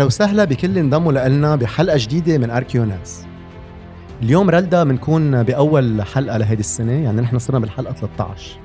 أهلا 0.00 0.06
وسهلا 0.06 0.44
بكل 0.44 0.68
اللي 0.68 0.80
انضموا 0.80 1.12
لنا 1.12 1.56
بحلقة 1.56 1.96
جديدة 1.98 2.38
من 2.38 2.50
اركيوناس 2.50 3.26
اليوم 4.22 4.50
رلدا 4.50 4.84
بنكون 4.84 5.42
بأول 5.42 6.02
حلقة 6.02 6.36
لهيدي 6.36 6.60
السنة 6.60 6.92
يعني 6.92 7.20
نحن 7.20 7.38
صرنا 7.38 7.58
بالحلقة 7.58 7.92
13 7.92 8.58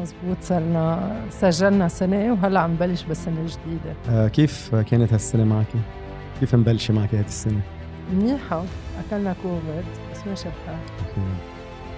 مزبوط 0.00 0.36
صرنا 0.42 1.12
سجلنا 1.30 1.88
سنة 1.88 2.32
وهلأ 2.32 2.60
عم 2.60 2.72
نبلش 2.72 3.02
بالسنة 3.02 3.40
الجديدة. 3.40 3.94
آه 4.10 4.28
كيف 4.28 4.74
كانت 4.74 5.12
هالسنة 5.12 5.44
معك 5.44 5.66
كيف 6.40 6.54
مبلشة 6.54 6.94
معك 6.94 7.14
هذه 7.14 7.26
السنة؟ 7.26 7.60
منيحة. 8.12 8.64
أكلنا 9.06 9.34
كوفيد 9.42 9.84
بس 10.12 10.18
ماشي 10.26 10.48
الحال. 10.48 10.78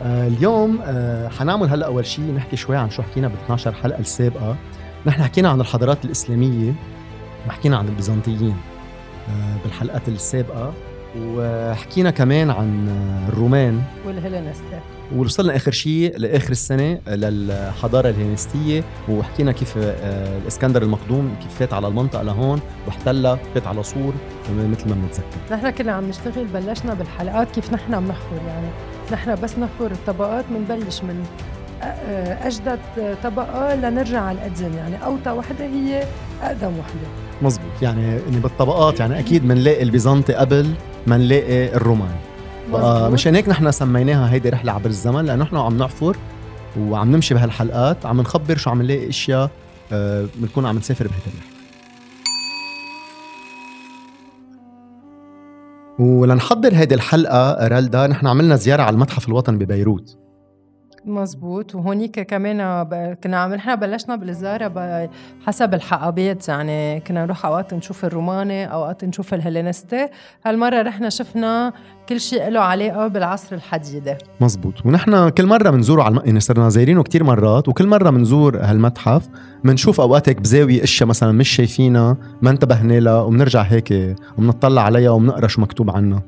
آه 0.03 0.27
اليوم 0.27 0.79
آه 0.85 1.29
حنعمل 1.29 1.69
هلأ 1.69 1.87
أول 1.87 2.07
شيء 2.07 2.35
نحكي 2.35 2.57
شوي 2.57 2.77
عن 2.77 2.91
شو 2.91 3.03
حكينا 3.03 3.29
بال 3.29 3.37
12 3.45 3.73
حلقة 3.73 4.01
السابقة. 4.01 4.57
نحن 5.07 5.23
حكينا 5.23 5.49
عن 5.49 5.61
الحضارات 5.61 6.05
الإسلامية 6.05 6.73
وحكينا 7.49 7.77
عن 7.77 7.89
البيزنطيين. 7.89 8.57
بالحلقات 9.65 10.09
السابقة. 10.09 10.73
وحكينا 11.19 12.11
كمان 12.11 12.51
عن 12.51 12.89
الرومان. 13.29 13.83
والهيلينستات 14.07 14.83
ووصلنا 15.17 15.57
آخر 15.57 15.73
شيء 15.73 16.19
لآخر 16.19 16.51
السنة 16.51 16.99
للحضارة 17.09 18.09
الهيلينستيه 18.09 18.85
وحكينا 19.09 19.53
كيف 19.53 19.79
آه، 19.79 20.39
الإسكندر 20.39 20.83
المقدوني 20.83 21.37
كيف 21.43 21.59
فات 21.59 21.73
على 21.73 21.89
المنطقة 21.89 22.23
لهون 22.23 22.61
واحتلها 22.87 23.39
فات 23.55 23.67
على 23.67 23.83
صور 23.83 24.15
مثل 24.51 24.89
ما 24.89 24.95
بنتذكر. 24.95 25.25
نحن 25.51 25.71
كنا 25.71 25.93
عم 25.93 26.09
نشتغل 26.09 26.45
بلشنا 26.45 26.95
بالحلقات 26.95 27.51
كيف 27.51 27.73
نحن 27.73 27.95
عم 27.95 28.09
نحفر 28.09 28.41
يعني 28.47 28.69
نحن 29.13 29.35
بس 29.35 29.59
نحفر 29.59 29.91
الطبقات 29.91 30.45
بنبلش 30.51 31.03
من 31.03 31.25
آه، 31.83 32.47
أجدد 32.47 32.79
طبقة 33.23 33.75
لنرجع 33.75 34.21
على 34.21 34.39
القديم 34.39 34.75
يعني 34.77 35.05
أوطى 35.05 35.31
وحدة 35.31 35.65
هي 35.65 36.07
أقدم 36.43 36.79
وحدة. 36.79 37.32
مزبوط. 37.43 37.83
يعني 37.83 38.19
بالطبقات 38.31 39.01
يعني 39.01 39.19
أكيد 39.19 39.49
بنلاقي 39.49 39.83
البيزنطي 39.83 40.35
قبل 40.35 40.75
ما 41.07 41.17
نلاقي 41.17 41.77
الرومان 41.77 42.15
مشان 43.13 43.35
هيك 43.35 43.49
نحن 43.49 43.71
سميناها 43.71 44.33
هيدي 44.33 44.49
رحلة 44.49 44.73
عبر 44.73 44.91
الزمن 44.91 45.25
لأنه 45.25 45.45
نحن 45.45 45.57
عم 45.57 45.79
نحفر 45.79 46.17
وعم 46.79 47.13
نمشي 47.13 47.35
بهالحلقات 47.35 48.07
عم 48.07 48.21
نخبر 48.21 48.57
شو 48.57 48.71
عم 48.71 48.83
نلاقي 48.83 49.09
إشياء 49.09 49.51
آه، 49.93 50.27
بنكون 50.35 50.67
عم 50.67 50.77
نسافر 50.77 51.09
بهيدي 51.09 51.23
الرحلة. 51.27 51.53
ولنحضر 55.99 56.75
هيدي 56.75 56.95
الحلقة 56.95 57.69
رالدا 57.69 58.07
نحن 58.07 58.27
عملنا 58.27 58.57
زيارة 58.57 58.83
على 58.83 58.95
المتحف 58.95 59.29
الوطني 59.29 59.57
ببيروت. 59.59 60.22
مزبوط 61.05 61.75
وهونيك 61.75 62.21
كمان 62.21 62.85
كنا 63.15 63.37
عم 63.37 63.55
نحن 63.55 63.77
بلشنا 63.77 64.17
بالزيارة 64.17 65.09
حسب 65.47 65.75
الحقبات 65.75 66.49
يعني 66.49 67.01
كنا 67.01 67.25
نروح 67.25 67.47
أوقات 67.47 67.75
نشوف 67.75 68.05
الروماني 68.05 68.73
أوقات 68.73 69.05
نشوف 69.05 69.35
الهلينستي 69.35 70.09
هالمرة 70.47 70.83
رحنا 70.83 71.09
شفنا 71.09 71.73
كل 72.09 72.21
شيء 72.21 72.49
له 72.49 72.61
علاقة 72.61 73.07
بالعصر 73.07 73.57
الحديدي 73.57 74.15
مزبوط 74.41 74.87
ونحن 74.87 75.29
كل 75.29 75.47
مرة 75.47 75.71
بنزوره 75.71 76.03
على. 76.03 76.21
يعني 76.25 76.41
صرنا 76.41 76.69
زايرينه 76.69 77.03
كتير 77.03 77.25
مرات 77.25 77.69
وكل 77.69 77.87
مرة 77.87 78.11
بنزور 78.11 78.59
هالمتحف 78.61 79.29
بنشوف 79.65 80.01
أوقات 80.01 80.29
هيك 80.29 80.41
بزاوية 80.41 80.83
إشياء 80.83 81.09
مثلا 81.09 81.33
مش 81.33 81.49
شايفينها 81.49 82.17
ما 82.43 82.51
انتبهنا 82.51 83.01
لها 83.01 83.21
وبنرجع 83.23 83.63
هيك 83.63 84.17
وبنطلع 84.39 84.83
عليها 84.83 85.11
وبنقرا 85.11 85.47
شو 85.47 85.61
مكتوب 85.61 85.91
عنها 85.91 86.23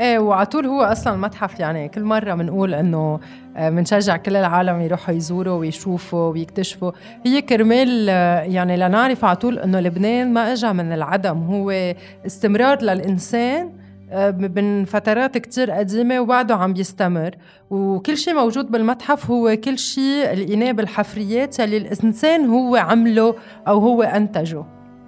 إيه 0.00 0.18
وعلى 0.18 0.46
طول 0.46 0.66
هو 0.66 0.82
أصلا 0.82 1.14
المتحف 1.14 1.60
يعني 1.60 1.88
كل 1.88 2.02
مرة 2.02 2.34
بنقول 2.34 2.74
إنه 2.74 3.20
بنشجع 3.56 4.14
آه، 4.14 4.16
كل 4.16 4.36
العالم 4.36 4.80
يروحوا 4.80 5.14
يزوروا 5.14 5.54
ويشوفوا 5.54 6.32
ويكتشفوا. 6.32 6.92
هي 7.26 7.42
كرمال 7.42 8.06
آه، 8.10 8.40
يعني 8.40 8.76
لنعرف 8.76 9.24
على 9.24 9.36
طول 9.36 9.58
إنه 9.58 9.80
لبنان 9.80 10.32
ما 10.32 10.52
اجى 10.52 10.72
من 10.72 10.92
العدم. 10.92 11.38
هو 11.38 11.94
استمرار 12.26 12.82
للإنسان 12.82 13.70
آه، 14.10 14.30
من 14.30 14.84
فترات 14.84 15.38
كتير 15.38 15.70
قديمة 15.70 16.20
وبعده 16.20 16.54
عم 16.54 16.72
بيستمر 16.72 17.30
وكل 17.70 18.16
شيء 18.16 18.34
موجود 18.34 18.70
بالمتحف 18.70 19.30
هو 19.30 19.56
كل 19.64 19.78
شيء 19.78 20.32
الإناء 20.32 20.72
بالحفريات 20.72 21.58
يلي 21.58 21.76
الإنسان 21.76 22.46
هو 22.46 22.76
عمله 22.76 23.34
أو 23.68 23.78
هو 23.78 24.02
أنتجه. 24.02 24.64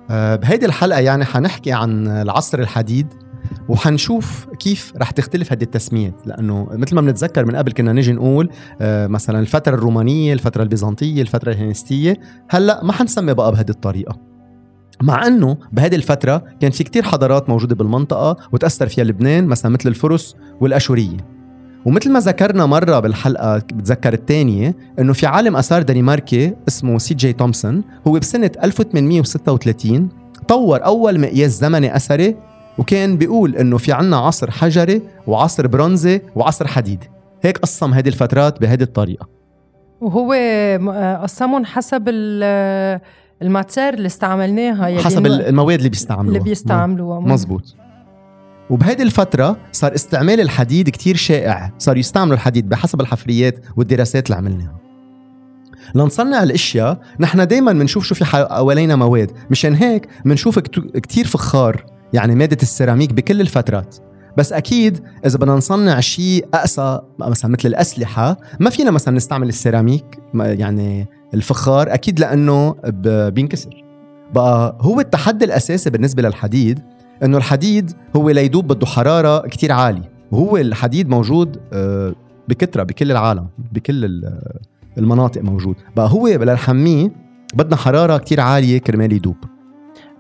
بهيدي 0.09 0.67
الحلقة 0.67 1.01
يعني 1.01 1.25
حنحكي 1.25 1.73
عن 1.73 2.07
العصر 2.07 2.59
الحديد. 2.59 3.24
وحنشوف 3.69 4.47
كيف 4.59 4.93
رح 4.97 5.11
تختلف 5.11 5.53
هذه 5.53 5.63
التسميات. 5.63 6.15
لأنه 6.27 6.67
مثل 6.71 6.95
ما 6.95 7.01
بنتذكر 7.01 7.45
من 7.45 7.57
قبل 7.57 7.73
كنا 7.73 7.93
نجي 7.93 8.13
نقول 8.13 8.51
آه 8.81 9.07
مثلا 9.07 9.39
الفترة 9.39 9.75
الرومانية 9.75 10.33
الفترة 10.33 10.63
البيزنطية 10.63 11.23
الفترة 11.23 11.53
الهيلينستيه 11.53 12.21
هلأ 12.51 12.85
ما 12.85 12.93
حنسمي 12.93 13.35
بقى 13.35 13.53
بهذه 13.53 13.71
الطريقة. 13.71 14.19
مع 15.03 15.27
إنه 15.27 15.57
بهذه 15.73 15.95
الفترة 15.95 16.45
كان 16.61 16.71
في 16.71 16.85
كتير 16.85 17.03
حضارات 17.03 17.49
موجودة 17.49 17.75
بالمنطقة 17.75 18.37
وتأثر 18.53 18.89
فيها 18.89 19.05
لبنان 19.05 19.47
مثلا 19.47 19.73
مثل 19.73 19.89
الفرس 19.89 20.37
والأشورية. 20.61 21.17
ومثل 21.85 22.13
ما 22.13 22.21
ذكرنا 22.21 22.67
مرة 22.67 23.01
بالحلقة 23.01 23.59
بتذكر 23.59 24.13
الثانية 24.13 24.77
إنه 24.99 25.13
في 25.13 25.27
عالم 25.27 25.57
آثار 25.57 25.83
دنماركي 25.83 26.55
اسمه 26.69 26.99
سي 26.99 27.15
جي 27.15 27.33
تومسون 27.33 27.85
هو 28.07 28.13
بسنة 28.13 28.51
1836 28.65 30.09
طور 30.49 30.85
أول 30.85 31.21
مقياس 31.21 31.61
زمني 31.61 31.97
أثري 31.97 32.37
وكان 32.79 33.17
بيقول 33.17 33.57
إنه 33.57 33.79
في 33.79 33.93
عنا 33.93 34.17
عصر 34.17 34.51
حجري 34.51 35.03
وعصر 35.27 35.67
برونزي 35.67 36.21
وعصر 36.37 36.67
حديدي 36.67 37.11
هيك 37.43 37.59
قسم 37.59 37.95
هذه 37.95 38.09
الفترات 38.09 38.61
بهذه 38.61 38.83
الطريقة. 38.83 39.29
وهو 40.01 40.33
قسمهم 41.23 41.65
حسب 41.65 42.03
الماتير 43.43 43.95
اللي 43.95 44.07
استعملناها 44.07 44.89
يلي 44.89 45.03
حسب 45.03 45.27
المواد 45.27 45.79
اللي 45.79 45.89
بيستعملوها. 45.89 46.29
اللي 46.29 46.41
بيستعملوها. 46.41 47.21
مزبوط 47.21 47.77
وبهذه 48.71 49.03
الفترة 49.03 49.57
صار 49.73 49.95
استعمال 49.95 50.41
الحديد 50.41 50.89
كتير 50.89 51.17
شائع. 51.17 51.73
صار 51.79 51.97
يستعملوا 51.97 52.35
الحديد 52.35 52.69
بحسب 52.69 53.01
الحفريات 53.01 53.65
والدراسات 53.77 54.27
اللي 54.27 54.37
عملناها. 54.37 54.81
لنصنع 55.95 56.43
الأشياء 56.43 57.01
نحن 57.21 57.47
دائما 57.47 57.73
بنشوف 57.73 58.05
شو 58.05 58.15
في 58.15 58.25
حوالينا 58.25 58.97
مواد. 58.97 59.31
مشان 59.51 59.75
هيك 59.75 60.09
بنشوف 60.25 60.59
كتير 60.59 61.27
فخار. 61.27 61.94
يعني 62.15 62.35
مادة 62.35 62.59
السيراميك 62.63 63.13
بكل 63.13 63.41
الفترات. 63.41 63.97
بس 64.37 64.53
أكيد 64.53 65.01
إذا 65.27 65.39
بدنا 65.39 65.55
نصنع 65.55 66.01
شيء 66.01 66.47
اقسى 66.55 67.01
مثلا 67.19 67.51
مثل 67.51 67.69
الأسلحة 67.69 68.37
ما 68.61 68.71
فينا 68.71 68.91
مثلا 68.91 69.17
نستعمل 69.17 69.49
السيراميك 69.49 70.05
يعني 70.35 71.07
الفخار 71.35 71.95
أكيد 71.95 72.21
لأنه 72.21 72.75
بينكسر. 73.29 73.85
بقى 74.35 74.79
هو 74.81 75.01
التحدي 75.01 75.45
الأساسي 75.45 75.91
بالنسبة 75.91 76.23
للحديد 76.23 76.81
إنه 77.23 77.37
الحديد 77.37 77.93
هو 78.17 78.31
ليدوب 78.31 78.67
بده 78.73 78.87
حرارة 78.87 79.49
كتير 79.49 79.73
عالية. 79.73 80.13
وهو 80.33 80.57
الحديد 80.57 81.09
موجود 81.09 81.57
آه، 81.73 82.15
بكثره 82.49 82.83
بكل 82.83 83.11
العالم 83.11 83.47
بكل 83.73 84.25
المناطق 84.99 85.43
موجود. 85.43 85.77
بقى 85.97 86.11
هو 86.11 86.29
لنحميه 86.29 87.13
بدنا 87.55 87.77
حرارة 87.77 88.17
كتير 88.17 88.41
عالية 88.41 88.79
كرمال 88.79 89.13
يدوب. 89.13 89.37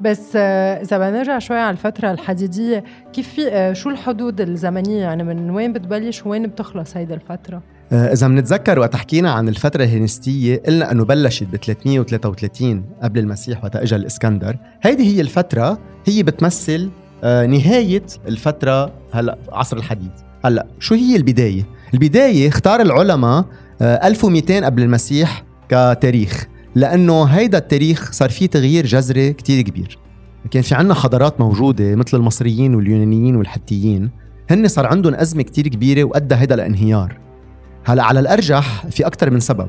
بس 0.00 0.36
آه، 0.36 0.82
إذا 0.82 0.98
بدنا 0.98 1.10
نرجع 1.10 1.38
شوي 1.38 1.58
على 1.58 1.70
الفترة 1.70 2.10
الحديدية 2.10 2.84
كيف 3.12 3.28
في 3.28 3.48
آه، 3.48 3.72
شو 3.72 3.90
الحدود 3.90 4.40
الزمنية؟ 4.40 5.00
يعني 5.02 5.24
من 5.24 5.50
وين 5.50 5.72
بتبلش 5.72 6.26
وين 6.26 6.46
بتخلص 6.46 6.96
هيدي 6.96 7.14
الفترة؟ 7.14 7.62
آه، 7.92 8.12
إذا 8.12 8.28
بنتذكر 8.28 8.78
وقت 8.78 8.96
حكينا 8.96 9.32
عن 9.32 9.48
الفترة 9.48 9.84
الهيلينستية 9.84 10.62
قلنا 10.66 10.92
أنه 10.92 11.04
بلشت 11.04 11.44
ب 11.44 11.56
333 11.56 12.84
قبل 13.02 13.18
المسيح 13.18 13.64
وقت 13.64 13.76
أجا 13.76 13.96
الإسكندر 13.96 14.56
هيدي 14.82 15.16
هي 15.16 15.20
الفترة 15.20 15.78
هي 16.06 16.22
بتمثل 16.22 16.90
نهاية 17.24 18.06
الفترة 18.28 18.92
هلا 19.12 19.38
عصر 19.52 19.76
الحديد. 19.76 20.10
هلا 20.44 20.66
شو 20.78 20.94
هي 20.94 21.16
البداية؟ 21.16 21.64
البداية 21.94 22.48
اختار 22.48 22.80
العلماء 22.80 23.44
1200 23.82 24.64
قبل 24.64 24.82
المسيح 24.82 25.44
كتاريخ. 25.68 26.46
لأنه 26.74 27.24
هيدا 27.24 27.58
التاريخ 27.58 28.12
صار 28.12 28.30
فيه 28.30 28.46
تغيير 28.46 28.86
جذري 28.86 29.32
كتير 29.32 29.62
كبير. 29.62 29.98
كان 30.50 30.62
في 30.62 30.74
عنا 30.74 30.94
حضارات 30.94 31.40
موجودة 31.40 31.94
مثل 31.94 32.16
المصريين 32.16 32.74
واليونانيين 32.74 33.36
والحتيين. 33.36 34.10
هن 34.50 34.68
صار 34.68 34.86
عندهم 34.86 35.14
أزمة 35.14 35.42
كتير 35.42 35.68
كبيرة 35.68 36.04
وأدى 36.04 36.34
هيدا 36.34 36.56
لانهيار. 36.56 37.18
هلا 37.84 38.02
على 38.02 38.20
الأرجح 38.20 38.86
في 38.86 39.06
أكثر 39.06 39.30
من 39.30 39.40
سبب. 39.40 39.68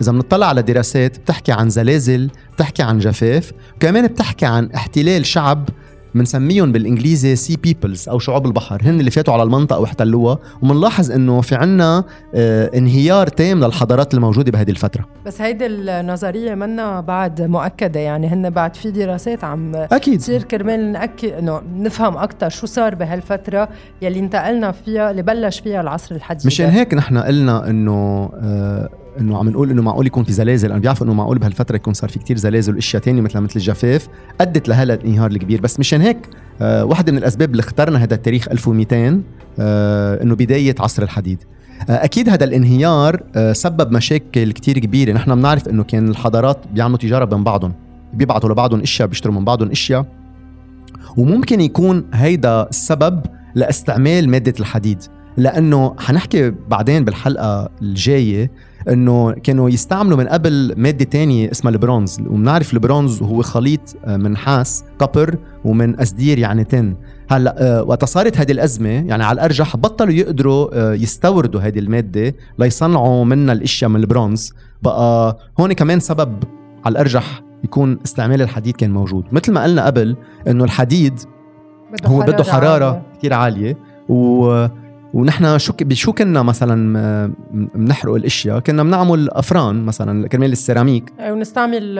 إذا 0.00 0.12
بنطلع 0.12 0.46
على 0.46 0.62
دراسات 0.62 1.18
بتحكي 1.18 1.52
عن 1.52 1.70
زلازل 1.70 2.30
بتحكي 2.54 2.82
عن 2.82 2.98
جفاف 2.98 3.52
وكمان 3.76 4.06
بتحكي 4.06 4.46
عن 4.46 4.70
احتلال 4.70 5.26
شعب 5.26 5.68
بنسميهم 6.14 6.72
بالإنجليزي 6.72 7.36
Sea 7.36 7.56
Peoples 7.56 8.08
أو 8.08 8.18
شعوب 8.18 8.46
البحر. 8.46 8.80
هن 8.84 9.00
اللي 9.00 9.10
فاتوا 9.10 9.34
على 9.34 9.42
المنطقة 9.42 9.80
واحتلوها 9.80 10.38
وبنلاحظ 10.62 11.10
إنه 11.10 11.40
في 11.40 11.54
عنا 11.54 12.04
آه 12.34 12.70
انهيار 12.74 13.26
تام 13.26 13.64
للحضارات 13.64 14.14
الموجودة 14.14 14.52
بهذه 14.52 14.70
الفترة. 14.70 15.04
بس 15.26 15.40
هيدي 15.40 15.66
النظرية 15.66 16.54
منا 16.54 17.00
بعد 17.00 17.42
مؤكدة 17.42 18.00
يعني 18.00 18.26
هن 18.26 18.50
بعد 18.50 18.76
في 18.76 18.90
دراسات 18.90 19.44
عم 19.44 19.72
أكيد. 19.76 20.18
تصير 20.18 20.42
كرمال 20.42 20.92
نأكد 20.92 21.32
إنه 21.32 21.62
نفهم 21.76 22.16
أكثر 22.16 22.48
شو 22.48 22.66
صار 22.66 22.94
بهالفترة 22.94 23.68
يلي 24.02 24.18
انتقلنا 24.18 24.72
فيها 24.72 25.10
اللي 25.10 25.22
بلش 25.22 25.60
فيها 25.60 25.80
العصر 25.80 26.14
الحديد. 26.14 26.46
مشان 26.46 26.70
هيك 26.70 26.94
نحن 26.94 27.18
قلنا 27.18 27.70
إنه 27.70 28.30
آه 28.34 28.88
إنه 29.20 29.38
عم 29.38 29.48
نقول 29.48 29.70
إنه 29.70 29.82
معقول 29.82 30.06
يكون 30.06 30.24
في 30.24 30.32
زلازل. 30.32 30.72
أنا 30.72 30.80
بعرف 30.80 31.02
إنه 31.02 31.14
معقول 31.14 31.38
بهالفترة 31.38 31.76
يكون 31.76 31.94
صار 31.94 32.10
في 32.10 32.18
كتير 32.18 32.36
زلازل 32.36 32.74
وإشياء 32.74 33.02
تانية 33.02 33.20
مثل 33.22 33.40
مثل 33.40 33.52
الجفاف 33.56 34.08
أدت 34.40 34.68
لهلا 34.68 34.94
الانهيار 34.94 35.30
الكبير. 35.30 35.60
بس 35.60 35.80
مشان 35.80 36.00
هيك 36.00 36.28
آه 36.60 36.84
واحدة 36.84 37.12
من 37.12 37.18
الأسباب 37.18 37.50
اللي 37.50 37.60
اخترنا 37.60 38.02
هذا 38.02 38.14
التاريخ 38.14 38.48
1200 38.48 39.22
آه 39.58 40.22
إنه 40.22 40.34
بداية 40.34 40.74
عصر 40.80 41.02
الحديد. 41.02 41.38
آه 41.90 42.04
أكيد 42.04 42.28
هذا 42.28 42.44
الانهيار 42.44 43.22
آه 43.36 43.52
سبب 43.52 43.92
مشاكل 43.92 44.52
كتير 44.52 44.78
كبيرة. 44.78 45.12
نحن 45.12 45.34
بنعرف 45.34 45.68
إنه 45.68 45.84
كان 45.84 46.08
الحضارات 46.08 46.58
بيعملوا 46.74 46.98
تجارة 46.98 47.24
بين 47.24 47.44
بعضهم. 47.44 47.72
بيبعتوا 48.14 48.50
لبعضهم 48.50 48.80
أشياء 48.80 49.08
بيشتروا 49.08 49.34
من 49.34 49.44
بعضهم 49.44 49.70
أشياء. 49.70 50.06
وممكن 51.16 51.60
يكون 51.60 52.04
هيدا 52.14 52.68
السبب 52.68 53.20
لاستعمال 53.54 54.28
مادة 54.28 54.54
الحديد. 54.60 55.02
لأنه 55.36 55.94
حنحكي 55.98 56.50
بعدين 56.50 57.04
بالحلقة 57.04 57.68
الجاية 57.82 58.50
إنه 58.88 59.32
كانوا 59.32 59.70
يستعملوا 59.70 60.18
من 60.18 60.28
قبل 60.28 60.74
مادة 60.76 61.04
تانية 61.04 61.50
اسمها 61.50 61.72
البرونز. 61.72 62.20
وبنعرف 62.20 62.74
البرونز 62.74 63.22
هو 63.22 63.42
خليط 63.42 63.96
آه، 64.04 64.16
من 64.16 64.36
حاس 64.36 64.84
كبر 65.00 65.36
ومن 65.64 66.00
اسدير 66.00 66.38
يعني 66.38 66.64
تن 66.64 66.94
هلأ 67.28 67.78
آه، 67.78 67.82
وقت 67.82 68.04
صارت 68.04 68.38
هذه 68.38 68.52
الأزمة 68.52 68.88
يعني 68.88 69.24
على 69.24 69.34
الأرجح 69.34 69.76
بطلوا 69.76 70.12
يقدروا 70.12 70.68
آه، 70.72 70.94
يستوردوا 70.94 71.60
هذه 71.60 71.78
المادة 71.78 72.34
ليصنعوا 72.58 73.24
منها 73.24 73.52
الأشياء 73.54 73.90
من 73.90 74.00
البرونز. 74.00 74.52
بقى 74.82 75.38
هون 75.60 75.72
كمان 75.72 76.00
سبب 76.00 76.44
على 76.84 76.92
الأرجح 76.92 77.42
يكون 77.64 77.98
استعمال 78.04 78.42
الحديد 78.42 78.76
كان 78.76 78.90
موجود. 78.90 79.24
مثل 79.32 79.52
ما 79.52 79.62
قلنا 79.62 79.86
قبل 79.86 80.16
إنه 80.48 80.64
الحديد 80.64 81.20
هو 82.06 82.20
بده 82.20 82.44
حرارة 82.44 83.02
كثير 83.18 83.34
عالية. 83.34 83.76
و 84.08 84.66
ونحن 85.14 85.58
شو 85.58 85.72
بشو 85.80 86.12
كنا 86.12 86.42
مثلا 86.42 87.32
بنحرق 87.74 88.14
الأشياء؟ 88.14 88.58
كنا 88.58 88.82
بنعمل 88.82 89.30
أفران 89.30 89.84
مثلا 89.84 90.28
كرمال 90.28 90.52
السيراميك. 90.52 91.12
ونستعمل 91.30 91.98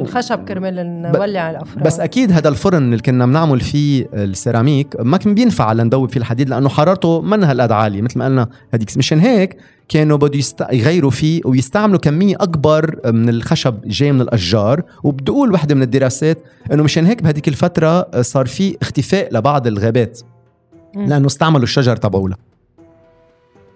الخشب 0.00 0.44
كرمال 0.44 1.02
نولع 1.02 1.50
الأفران. 1.50 1.84
بس 1.84 2.00
أكيد 2.00 2.32
هذا 2.32 2.48
الفرن 2.48 2.82
اللي 2.82 3.02
كنا 3.02 3.26
بنعمل 3.26 3.60
فيه 3.60 4.08
السيراميك 4.14 4.96
ما 5.00 5.16
كان 5.16 5.34
بينفع 5.34 5.72
لندوب 5.72 6.10
فيه 6.10 6.20
الحديد 6.20 6.48
لأنه 6.48 6.68
حرارته 6.68 7.20
منها 7.20 7.50
هالقد 7.50 7.72
عالية. 7.72 8.02
مثل 8.02 8.18
ما 8.18 8.24
قلنا 8.24 8.48
هذيك. 8.74 8.96
مشان 8.96 9.18
هيك 9.20 9.56
كانوا 9.88 10.16
بده 10.16 10.38
يست... 10.38 10.60
يغيروا 10.72 11.10
فيه 11.10 11.40
ويستعملوا 11.44 11.98
كمية 11.98 12.36
أكبر 12.40 13.00
من 13.12 13.28
الخشب 13.28 13.80
جاي 13.86 14.12
من 14.12 14.20
الأشجار. 14.20 14.82
وبدي 15.04 15.32
أقول 15.32 15.52
وحدة 15.52 15.74
من 15.74 15.82
الدراسات 15.82 16.38
إنه 16.72 16.82
مشان 16.82 17.06
هيك 17.06 17.22
بهذيك 17.22 17.48
الفترة 17.48 18.20
صار 18.20 18.46
في 18.46 18.76
اختفاء 18.82 19.34
لبعض 19.34 19.66
الغابات. 19.66 20.20
لأنه 20.96 21.26
استعملوا 21.26 21.62
الشجر 21.62 21.96
تبعولها 21.96 22.38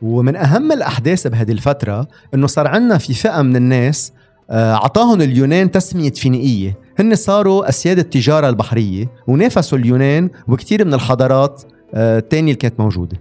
ومن 0.02 0.36
أهم 0.36 0.72
الأحداث 0.72 1.26
بهذه 1.26 1.52
الفترة 1.52 2.08
إنه 2.34 2.46
صار 2.46 2.68
عندنا 2.68 2.98
في 2.98 3.14
فئة 3.14 3.42
من 3.42 3.56
الناس 3.56 4.12
اعطاهم 4.50 5.20
آه، 5.20 5.24
اليونان 5.24 5.70
تسمية 5.70 6.10
فينيقية. 6.12 6.78
هن 6.98 7.14
صاروا 7.14 7.68
أسياد 7.68 7.98
التجارة 7.98 8.48
البحرية 8.48 9.08
ونافسوا 9.26 9.78
اليونان 9.78 10.30
وكثير 10.48 10.84
من 10.84 10.94
الحضارات 10.94 11.62
الثانية 11.94 12.52
اللي 12.52 12.54
كانت 12.54 12.80
موجودة. 12.80 13.16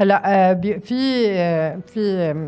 هلا 0.00 0.22
آه، 0.24 0.60
في 0.84 1.26
آه، 1.30 1.78
في 1.86 2.00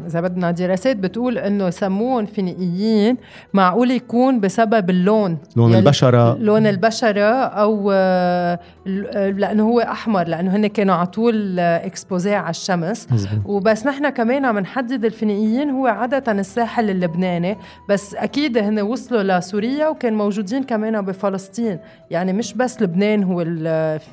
إذا 0.07 0.21
بدنا 0.21 0.51
دراسات 0.51 0.97
بتقول 0.97 1.39
إنه 1.39 1.71
سموهم 1.71 2.27
فينيقيين 2.27 3.17
معقول 3.55 3.91
يكون 3.91 4.41
بسبب 4.41 4.91
اللون. 4.91 5.39
لون 5.57 5.71
يعني 5.71 5.83
البشرة. 5.83 6.39
لون 6.39 6.67
البشرة 6.67 7.45
أو 7.45 7.91
آه، 7.95 8.59
لأنه 9.31 9.69
هو 9.69 9.81
أحمر 9.81 10.29
لأنه 10.29 10.57
هن 10.57 10.67
كانوا 10.67 10.95
على 10.95 11.07
طول 11.07 11.59
exposés 11.59 12.35
على 12.35 12.51
الشمس. 12.51 13.09
مزبوط. 13.13 13.41
وبس 13.45 13.87
نحن 13.87 14.09
كمان 14.09 14.45
عم 14.45 14.59
نحدد 14.59 15.05
الفينيقيين 15.05 15.71
هو 15.71 15.87
عادة 15.87 16.33
الساحل 16.33 16.91
اللبناني. 16.91 17.57
بس 17.89 18.15
أكيد 18.15 18.59
هن 18.59 18.81
وصلوا 18.81 19.23
لسوريا 19.23 19.89
وكان 19.89 20.15
موجودين 20.15 20.63
كمان 20.63 21.01
بفلسطين. 21.01 21.79
يعني 22.11 22.33
مش 22.33 22.55
بس 22.55 22.83
لبنان 22.83 23.23
هو 23.23 23.45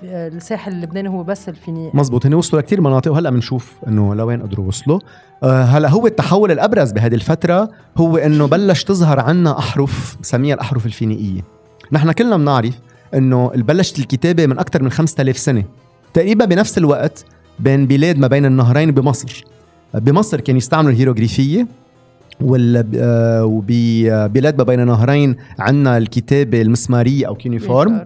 الساحل 0.03 0.71
اللبناني 0.71 1.09
هو 1.09 1.23
بس 1.23 1.49
الفينيق. 1.49 1.95
مزبوط 1.95 2.25
هن 2.25 2.33
وصلوا 2.33 2.61
لكثير 2.61 2.81
مناطق. 2.81 3.11
وهلأ 3.11 3.26
هلا 3.27 3.35
بنشوف 3.35 3.73
إنه 3.87 4.15
لوين 4.15 4.41
قدروا 4.41 4.67
وصلوا. 4.67 4.99
آه 5.43 5.63
هلا 5.63 5.89
هو 5.89 6.07
التحول 6.07 6.51
الأبرز 6.51 6.91
بهذه 6.91 7.15
الفترة 7.15 7.69
هو 7.97 8.17
إنه 8.17 8.45
بلش 8.47 8.83
تظهر 8.83 9.19
عنا 9.19 9.59
أحرف 9.59 10.17
بسميها 10.21 10.55
الأحرف 10.55 10.85
الفينيقية. 10.85 11.41
نحن 11.91 12.11
كلنا 12.11 12.37
بنعرف 12.37 12.79
إنه 13.13 13.51
بلشت 13.55 13.99
الكتابة 13.99 14.45
من 14.45 14.59
أكثر 14.59 14.83
من 14.83 14.89
5000 14.89 15.37
سنة. 15.37 15.63
تقريبا 16.13 16.45
بنفس 16.45 16.77
الوقت 16.77 17.25
بين 17.59 17.87
بلاد 17.87 18.17
ما 18.17 18.27
بين 18.27 18.45
النهرين 18.45 18.91
بمصر. 18.91 19.43
بمصر 19.93 20.39
كانوا 20.41 20.57
يستعملوا 20.57 20.91
الهيروغليفية 20.91 21.67
آه، 22.95 23.45
وببلاد 23.45 24.57
ما 24.57 24.63
بين 24.63 24.79
النهرين 24.79 25.35
عندنا 25.59 25.97
الكتابة 25.97 26.61
المسمارية 26.61 27.27
أو 27.27 27.35
cuneiform. 27.35 28.05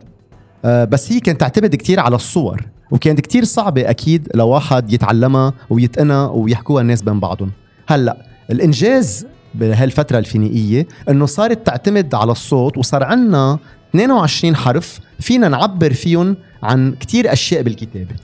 آه 0.65 0.85
بس 0.85 1.11
هي 1.11 1.19
كانت 1.19 1.39
تعتمد 1.39 1.75
كتير 1.75 1.99
على 1.99 2.15
الصور. 2.15 2.61
وكانت 2.91 3.19
كتير 3.19 3.43
صعبة 3.43 3.89
أكيد 3.89 4.27
لواحد 4.35 4.93
يتعلمها 4.93 5.53
ويتقنها 5.69 6.27
ويحكوها 6.27 6.81
الناس 6.81 7.01
بين 7.01 7.19
بعضهم. 7.19 7.51
هلأ 7.87 8.25
الإنجاز 8.51 9.25
بهالفترة 9.55 10.19
الفينيقية 10.19 10.87
إنه 11.09 11.25
صارت 11.25 11.65
تعتمد 11.65 12.15
على 12.15 12.31
الصوت 12.31 12.77
وصار 12.77 13.03
عنا 13.03 13.59
22 13.89 14.55
حرف 14.55 14.99
فينا 15.19 15.47
نعبر 15.49 15.93
فيهم 15.93 16.37
عن 16.63 16.91
كتير 16.91 17.33
أشياء 17.33 17.61
بالكتابة. 17.61 18.15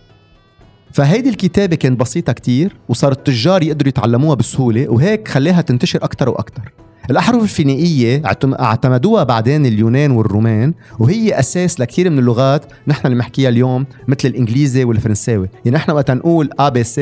فهيدي 0.94 1.30
الكتابة 1.30 1.76
كانت 1.76 2.00
بسيطة 2.00 2.34
كتير 2.34 2.76
وصار 2.90 3.12
التجار 3.12 3.64
يقدروا 3.64 3.90
يتعلموها 3.90 4.36
بسهولة 4.36 4.90
وهيك 4.90 5.28
خليها 5.28 5.62
تنتشر 5.62 6.04
أكتر 6.04 6.30
وأكتر. 6.30 6.72
الأحرف 7.10 7.44
الفينيقية 7.44 8.22
اعتمدوها 8.60 9.24
بعدين 9.24 9.66
اليونان 9.66 10.12
والرومان 10.12 10.74
وهي 11.00 11.40
أساس 11.40 11.80
لكثير 11.80 12.10
من 12.10 12.20
اللغات 12.20 12.66
نحن 12.88 13.08
اللي 13.08 13.16
بنحكيها 13.16 13.50
اليوم 13.50 13.86
مثل 14.08 14.28
الإنجليزي 14.28 14.84
والفرنساوي. 14.84 15.50
يعني 15.66 15.78
نحن 15.78 15.92
وقت 15.92 16.12
نقول 16.12 16.50
A 16.62 16.70
B 16.70 16.78
C 16.96 17.00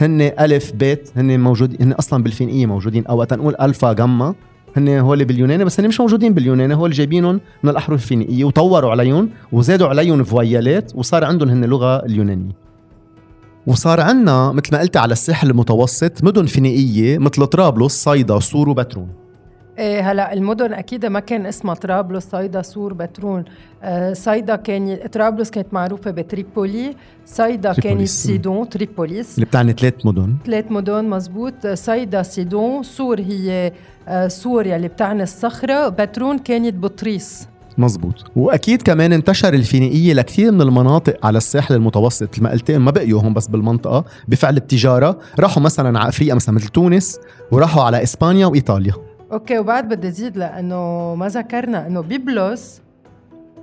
هن 0.00 0.20
ألف 0.20 0.72
بيت 0.72 1.10
هن 1.16 1.40
موجودين 1.40 1.76
هن 1.80 1.92
أصلا 1.92 2.22
بالفينيقية 2.22 2.66
موجودين. 2.66 3.06
أو 3.06 3.18
وقت 3.18 3.34
نقول 3.34 3.54
ألفا 3.60 3.92
جاما 3.92 4.34
هن 4.76 4.88
هول 4.88 5.24
باليوناني 5.24 5.64
بس 5.64 5.80
هن 5.80 5.88
مش 5.88 6.00
موجودين 6.00 6.34
باليوناني. 6.34 6.74
هول 6.74 6.90
جايبينهم 6.90 7.40
من 7.62 7.70
الأحرف 7.70 8.02
الفينيقية 8.02 8.44
وطوروا 8.44 8.90
عليهم 8.90 9.28
وزادوا 9.52 9.88
عليهم 9.88 10.24
voyelle 10.24 10.84
ات 10.84 10.92
وصار 10.94 11.24
عندهم 11.24 11.48
هن 11.48 11.64
اللغة 11.64 11.96
اليونانية. 11.96 12.52
وصار 13.66 14.00
عندنا 14.00 14.52
مثل 14.52 14.68
ما 14.72 14.80
قلت 14.80 14.96
على 14.96 15.12
الساحل 15.12 15.50
المتوسط 15.50 16.24
مدن 16.24 16.46
فينيقية 16.46 17.18
مثل 17.18 17.46
طرابلس 17.46 18.04
صيدا 18.04 18.40
سور 18.40 18.68
وبترون 18.68 19.08
إيه 19.78 20.10
هلا 20.10 20.32
المدن 20.32 20.72
أكيد 20.72 21.06
ما 21.06 21.20
كان 21.20 21.46
اسمها 21.46 21.74
طرابلس 21.74 22.30
صيدا 22.30 22.62
سور 22.62 22.92
بترون 22.92 23.44
آه 23.82 24.12
صيدا 24.12 24.56
كان 24.56 24.98
طرابلس 25.12 25.50
كانت 25.50 25.74
معروفة 25.74 26.10
بتريبولي 26.10 26.96
صيدا 27.26 27.72
كانت 27.72 28.08
سيدون 28.08 28.68
تريبوليس. 28.68 29.34
اللي 29.34 29.46
بتعني 29.46 29.72
ثلاث 29.72 30.06
مدن. 30.06 30.36
ثلاث 30.46 30.64
مدن 30.70 31.04
مزبوط 31.04 31.66
صيدا 31.66 32.22
سيدون 32.22 32.82
سور 32.82 33.20
هي 33.20 33.72
آه 34.08 34.28
سوريا 34.28 34.76
اللي 34.76 34.88
بتعني 34.88 35.22
الصخرة. 35.22 35.88
بترون 35.88 36.38
كانت 36.38 36.74
بطريس. 36.74 37.48
مزبوط 37.78 38.14
وأكيد 38.36 38.82
كمان 38.82 39.12
انتشر 39.12 39.54
الفينيقية 39.54 40.14
لكثير 40.14 40.52
من 40.52 40.62
المناطق 40.62 41.26
على 41.26 41.38
الساحل 41.38 41.74
المتوسط. 41.74 42.40
قلت 42.40 42.70
ما 42.70 42.90
بقيوا 42.90 43.20
هم 43.20 43.34
بس 43.34 43.46
بالمنطقة. 43.46 44.04
بفعل 44.28 44.56
التجارة 44.56 45.18
راحوا 45.40 45.62
مثلا 45.62 45.98
على 45.98 46.08
أفريقيا 46.08 46.34
مثلا 46.34 46.54
مثل 46.54 46.68
تونس 46.68 47.18
وراحوا 47.50 47.82
على 47.82 48.02
إسبانيا 48.02 48.46
وإيطاليا. 48.46 48.92
okay 49.32 49.58
وبعد 49.58 49.88
بدي 49.88 50.08
أزيد 50.08 50.36
لأنه 50.36 51.14
ما 51.14 51.28
ذكرنا 51.28 51.86
إنه 51.86 52.00
بيبلوس 52.00 52.80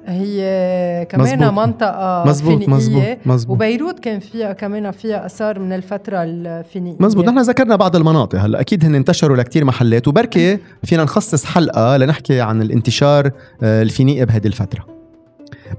هي 0.06 1.06
كمان 1.10 1.40
مزبوط. 1.40 1.54
منطقة 1.54 2.24
مزبوط 2.28 2.52
فينيقية 2.52 2.74
مزبوط 2.76 3.18
مزبوط 3.26 3.56
وبيروت 3.56 4.00
كان 4.00 4.20
فيها 4.20 4.54
كمان 4.54 4.92
فيها 4.92 5.26
آثار 5.26 5.60
من 5.60 5.74
الفترة 5.74 6.18
الفينيقية. 6.24 7.06
مزبوط 7.06 7.26
نحن 7.26 7.40
ذكرنا 7.40 7.76
بعض 7.76 7.96
المناطق 7.96 8.40
هلأ 8.40 8.60
أكيد 8.60 8.86
هن 8.86 8.96
انتشروا 8.96 9.38
لكتير 9.38 9.66
محلات 9.66 10.08
وبركي 10.08 10.60
فينا 10.84 11.04
نخصص 11.04 11.46
حلقة 11.46 11.98
لنحكي 11.98 12.42
عن 12.42 12.62
الانتشار 12.62 13.32
آه، 13.64 13.82
الفينيقي 13.82 14.26
بهذه 14.26 14.48
الفترة. 14.48 14.86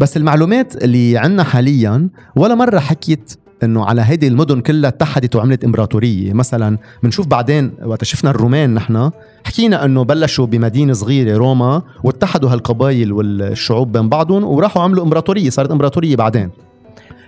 بس 0.00 0.16
المعلومات 0.16 0.84
اللي 0.84 1.18
عندنا 1.18 1.44
حاليا 1.44 2.08
ولا 2.36 2.54
مرة 2.54 2.78
حكيت 2.78 3.32
إنه 3.64 3.84
على 3.84 4.02
هيدي 4.02 4.28
المدن 4.28 4.60
كلها 4.60 4.88
اتحدت 4.88 5.36
وعملت 5.36 5.64
إمبراطورية. 5.64 6.32
مثلا 6.32 6.78
بنشوف 7.02 7.26
بعدين 7.26 7.72
وقت 7.84 8.04
شفنا 8.04 8.30
الرومان 8.30 8.74
نحن 8.74 9.10
حكينا 9.44 9.84
إنه 9.84 10.04
بلشوا 10.04 10.46
بمدينة 10.46 10.92
صغيرة 10.92 11.36
روما 11.36 11.82
واتحدوا 12.04 12.50
هالقبائل 12.50 13.12
والشعوب 13.12 13.92
بين 13.92 14.08
بعضهم 14.08 14.44
وراحوا 14.44 14.82
عملوا 14.82 15.04
إمبراطورية 15.04 15.50
صارت 15.50 15.70
إمبراطورية 15.70 16.16
بعدين. 16.16 16.50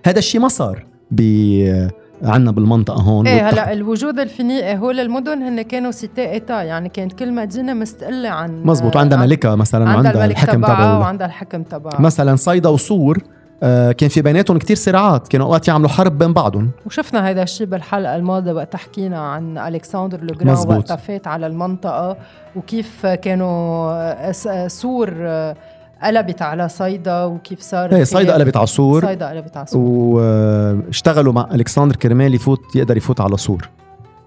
هذا 0.05 0.19
الشيء 0.19 0.41
ما 0.41 0.49
صار 0.49 0.85
ب 1.11 1.21
عنا 2.23 2.51
بالمنطقة 2.51 3.01
هون. 3.03 3.27
إيه 3.27 3.49
هلأ 3.49 3.73
الوجود 3.73 4.19
الفينيقي 4.19 4.79
هول 4.79 5.01
المدن 5.01 5.43
هن 5.43 5.63
كانوا 5.63 5.91
cité-état 5.91 6.63
يعني 6.63 6.89
كانت 6.89 7.13
كل 7.13 7.33
مدينة 7.33 7.75
مستقلة 7.75 8.29
عن 8.29 8.63
مزبوط 8.65 8.97
عندها 8.97 9.19
ملكها 9.19 9.55
مثلا 9.55 9.91
عندها 9.91 10.25
الحكم 10.25 10.53
تبعها 10.53 10.99
وعندها 10.99 11.27
الحكم 11.27 11.63
تبعها 11.63 12.01
مثلا 12.01 12.37
صيدا 12.37 12.69
وصور 12.69 13.19
كان 13.99 14.09
في 14.09 14.23
بيناتهم 14.23 14.59
كتير 14.59 14.77
صراعات 14.77 15.29
كانوا 15.29 15.47
أوقات 15.47 15.69
يعملوا 15.69 15.89
حرب 15.89 16.19
بين 16.19 16.33
بعضهم. 16.33 16.71
وشفنا 16.87 17.31
هذا 17.31 17.43
الشيء 17.43 17.67
بالحلقة 17.67 18.17
الماضية 18.17 18.53
وقت 18.53 18.77
حكينا 18.77 19.19
عن 19.19 19.59
Alexandre 19.59 20.21
le 20.21 20.37
Grand 20.37 20.77
وقت 20.77 20.93
فات 20.93 21.27
على 21.27 21.47
المنطقة 21.47 22.17
وكيف 22.57 23.07
كانوا 23.07 24.33
سور 24.69 25.15
قلبت 26.03 26.43
على 26.43 26.69
صيدا 26.69 27.25
وكيف 27.25 27.61
صار 27.61 27.93
إيه 27.93 28.05
صيدا 28.05 28.35
قلبت 28.35 28.57
على 28.57 28.67
سور. 28.67 29.07
صيدا 29.07 29.29
قلبت 29.29 29.57
على 29.57 29.67
سور. 29.67 29.81
واشتغلوا 29.83 31.33
مع 31.33 31.49
ألكسندر 31.55 31.97
كرمال 31.97 32.35
يفوت 32.35 32.77
يقدر 32.77 32.97
يفوت 32.97 33.21
على 33.21 33.37
سور. 33.37 33.69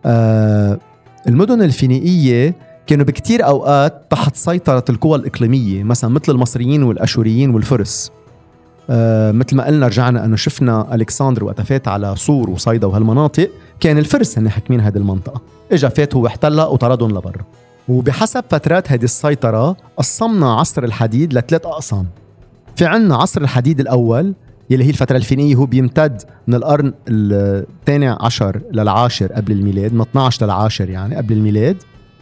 آه 0.06 0.80
المدن 1.27 1.62
الفينيقية 1.62 2.56
كانوا 2.88 3.06
بكتير 3.06 3.46
أوقات 3.46 4.01
تحت 4.10 4.36
سيطرة 4.36 4.86
القوى 4.89 5.18
الإقليمية 5.18 5.84
مثلا 5.84 6.10
مثل 6.10 6.32
المصريين 6.32 6.84
والأشوريين 6.84 7.50
والفرس. 7.56 8.12
آه 8.89 9.32
مثل 9.32 9.56
ما 9.56 9.65
قلنا 9.65 9.88
رجعنا 9.88 10.25
أنه 10.25 10.36
شفنا 10.36 10.96
ألكسندر 10.96 11.44
وقت 11.44 11.62
فات 11.62 11.88
على 11.88 12.15
صور 12.15 12.50
وصيدا 12.50 12.88
وهالمناطق. 12.88 13.50
كان 13.80 13.98
الفرس 13.98 14.38
هن 14.38 14.50
حاكمين 14.50 14.82
هذه 14.82 14.98
المنطقة. 14.98 15.42
اجى 15.72 15.89
فات 15.89 16.15
هو 16.15 16.27
احتلها 16.27 16.65
وطردهم 16.65 17.12
لبرا. 17.12 17.42
وبحسب 17.88 18.44
فترات 18.50 18.92
هذه 18.92 19.04
السيطرة 19.04 19.77
قسمنا 19.98 20.54
عصر 20.54 20.84
الحديد 20.84 21.34
لثلاث 21.34 21.65
أقسام. 21.65 22.06
في 22.75 22.86
عنا 22.86 23.15
عصر 23.15 23.42
الحديد 23.42 23.80
الأول 23.80 24.34
يلي 24.70 24.84
هي 24.84 24.89
الفترة 24.89 25.18
الفينية 25.18 25.56
هو 25.56 25.65
بيمتد 25.65 26.22
من 26.48 26.56
القرن 26.56 26.94
الثاني 27.10 28.08
عشر 28.08 28.62
للعاشر 28.72 29.34
قبل 29.34 29.51
الميلاد 29.51 29.94
من 29.94 30.01
12 30.01 30.46
للعاشر 30.46 30.89
يعني 30.89 31.15
قبل 31.15 31.34
الميلاد. 31.34 31.77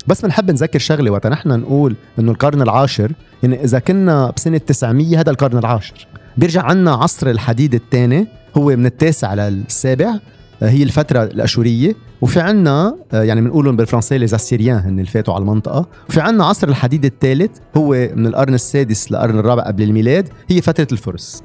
بس 0.07 0.21
بنحب 0.21 0.51
نذكر 0.51 0.79
شغلة 0.79 1.11
وقت 1.11 1.27
نحن 1.27 1.49
نقول 1.59 1.95
إنه 2.19 2.31
القرن 2.31 2.61
العاشر 2.61 3.11
يعني 3.43 3.63
إذا 3.63 3.79
كنا 3.79 4.31
بسنة 4.35 4.57
900 4.57 5.19
هذا 5.19 5.31
القرن 5.31 5.57
العاشر. 5.57 6.07
بيرجع 6.37 6.61
عنا 6.61 6.91
عصر 6.91 7.29
الحديد 7.29 7.73
الثاني 7.73 8.27
هو 8.57 8.65
من 8.65 8.85
التاسع 8.85 9.33
للسابع 9.33 10.13
هي 10.61 10.83
الفترة 10.83 11.23
الأشورية. 11.23 11.95
وفي 12.21 12.39
عنا 12.39 12.95
آه، 13.13 13.23
يعني 13.23 13.41
بنقولهم 13.41 13.75
بالفرنسية 13.75 14.17
لي 14.17 14.27
زاسيريان 14.27 14.77
هن 14.77 14.99
اللي 14.99 15.11
فاتوا 15.11 15.33
على 15.33 15.41
المنطقة. 15.41 15.87
وفي 16.09 16.21
عنا 16.21 16.45
عصر 16.45 16.67
الحديد 16.67 17.05
الثالث 17.05 17.51
هو 17.77 18.09
من 18.15 18.27
القرن 18.27 18.53
السادس 18.53 19.11
للقرن 19.11 19.39
الرابع 19.39 19.63
قبل 19.63 19.83
الميلاد 19.83 20.29
هي 20.49 20.61
فترة 20.61 20.87
الفرس. 20.91 21.43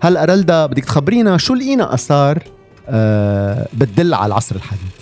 هلا 0.00 0.24
رلدا 0.24 0.66
بدك 0.66 0.84
تخبرينا 0.84 1.36
شو 1.36 1.54
لقينا 1.54 1.94
آثار 1.94 2.42
أه 2.88 3.68
بتدل 3.74 4.14
على 4.14 4.26
العصر 4.26 4.56
الحديد؟ 4.56 4.95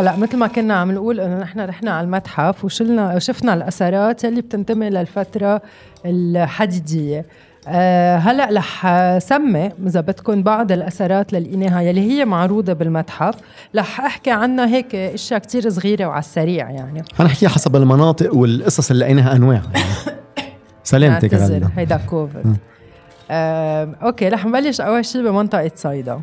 هلا 0.00 0.16
مثل 0.16 0.36
ما 0.36 0.46
كنا 0.46 0.74
عم 0.74 0.92
نقول 0.92 1.20
إنه 1.20 1.38
نحن 1.38 1.60
رحنا 1.60 1.90
على 1.90 2.04
المتحف 2.04 2.64
وشلنا 2.64 3.18
شفنا 3.18 3.54
الاثارات 3.54 4.24
يلي 4.24 4.40
بتنتمي 4.40 4.90
للفترة 4.90 5.62
الحديدية. 6.06 7.26
أه 7.68 8.16
هلا 8.16 8.48
رح 8.52 8.86
سمي 9.18 9.70
إذا 9.86 10.00
بدكم 10.00 10.42
بعض 10.42 10.72
الاثارات 10.72 11.32
للقيناها 11.32 11.80
يلي 11.80 12.00
هي 12.00 12.24
معروضة 12.24 12.72
بالمتحف. 12.72 13.34
رح 13.76 14.00
أحكي 14.00 14.30
عنها 14.30 14.66
هيك 14.66 14.94
إشياء 14.94 15.40
كتير 15.40 15.70
صغيرة 15.70 16.06
وعلى 16.06 16.20
السريع 16.20 16.70
يعني. 16.70 17.04
حنحكيها 17.18 17.48
حسب 17.48 17.76
المناطق 17.76 18.34
والقصص 18.34 18.90
اللي 18.90 19.04
لقيناها 19.04 19.36
أنواع. 19.36 19.62
سلامتك 20.82 21.34
هيدا 21.76 21.96
كوفيد 21.96 22.56
آه، 23.30 23.94
أوكي 24.02 24.28
رح 24.28 24.46
نبلش 24.46 24.80
أول 24.80 25.04
شيء 25.04 25.22
بمنطقة 25.22 25.70
صيدا. 25.74 26.20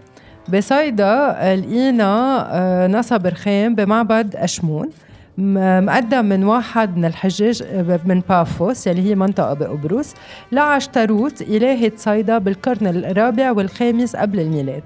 بصيدا 0.54 1.38
لقينا 1.56 2.48
آه، 2.52 2.88
نصب 2.88 3.28
رخام 3.28 3.76
بمعبد 3.76 4.36
أشمون 4.36 4.90
مقدم 5.38 6.26
من 6.26 6.44
واحد 6.44 6.98
من 6.98 7.06
الحجاج 7.06 7.64
من 8.06 8.22
بافوس 8.30 8.88
يلي 8.88 9.10
هي 9.10 9.16
منطقة 9.16 9.54
بقبرص 9.54 10.14
لعشتروت 10.52 11.42
إلهة 11.42 11.92
صيدا 11.96 12.38
بالقرن 12.38 12.88
الرابع 12.88 13.52
والخامس 13.52 14.16
قبل 14.16 14.40
الميلاد. 14.40 14.84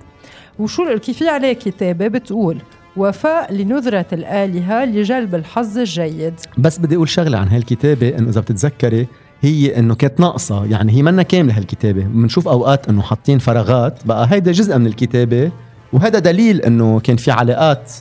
وشو 0.60 1.00
كيف 1.00 1.18
في 1.18 1.30
عليه 1.30 1.54
كتابة؟ 1.54 2.08
بتقول 2.08 2.58
وفاء 2.98 3.54
لنذرة 3.54 4.06
الآلهة 4.14 4.86
لجلب 4.86 5.36
الحظ 5.36 5.78
الجيد. 5.78 6.34
بس 6.58 6.80
بدي 6.80 6.96
أقول 6.96 7.10
شغلة 7.10 7.38
عن 7.38 7.48
هالكتابة 7.48 8.18
إنه 8.18 8.30
إذا 8.30 8.42
بتتذكري 8.42 9.08
هي 9.42 9.80
إنه 9.80 9.96
كانت 9.96 10.20
ناقصة. 10.20 10.66
يعني 10.66 10.92
هي 10.92 11.04
منا 11.04 11.24
كاملة 11.24 11.58
هالكتابة. 11.58 12.04
بنشوف 12.04 12.48
أوقات 12.48 12.90
إنه 12.90 13.02
حاطين 13.02 13.40
فراغات. 13.40 14.08
بقى 14.08 14.28
هيدا 14.30 14.52
جزء 14.52 14.78
من 14.78 14.88
الكتابة. 14.88 15.52
وهذا 15.94 16.20
دليل 16.20 16.62
إنه 16.62 17.00
كان 17.00 17.16
في 17.16 17.32
علاقات 17.32 17.92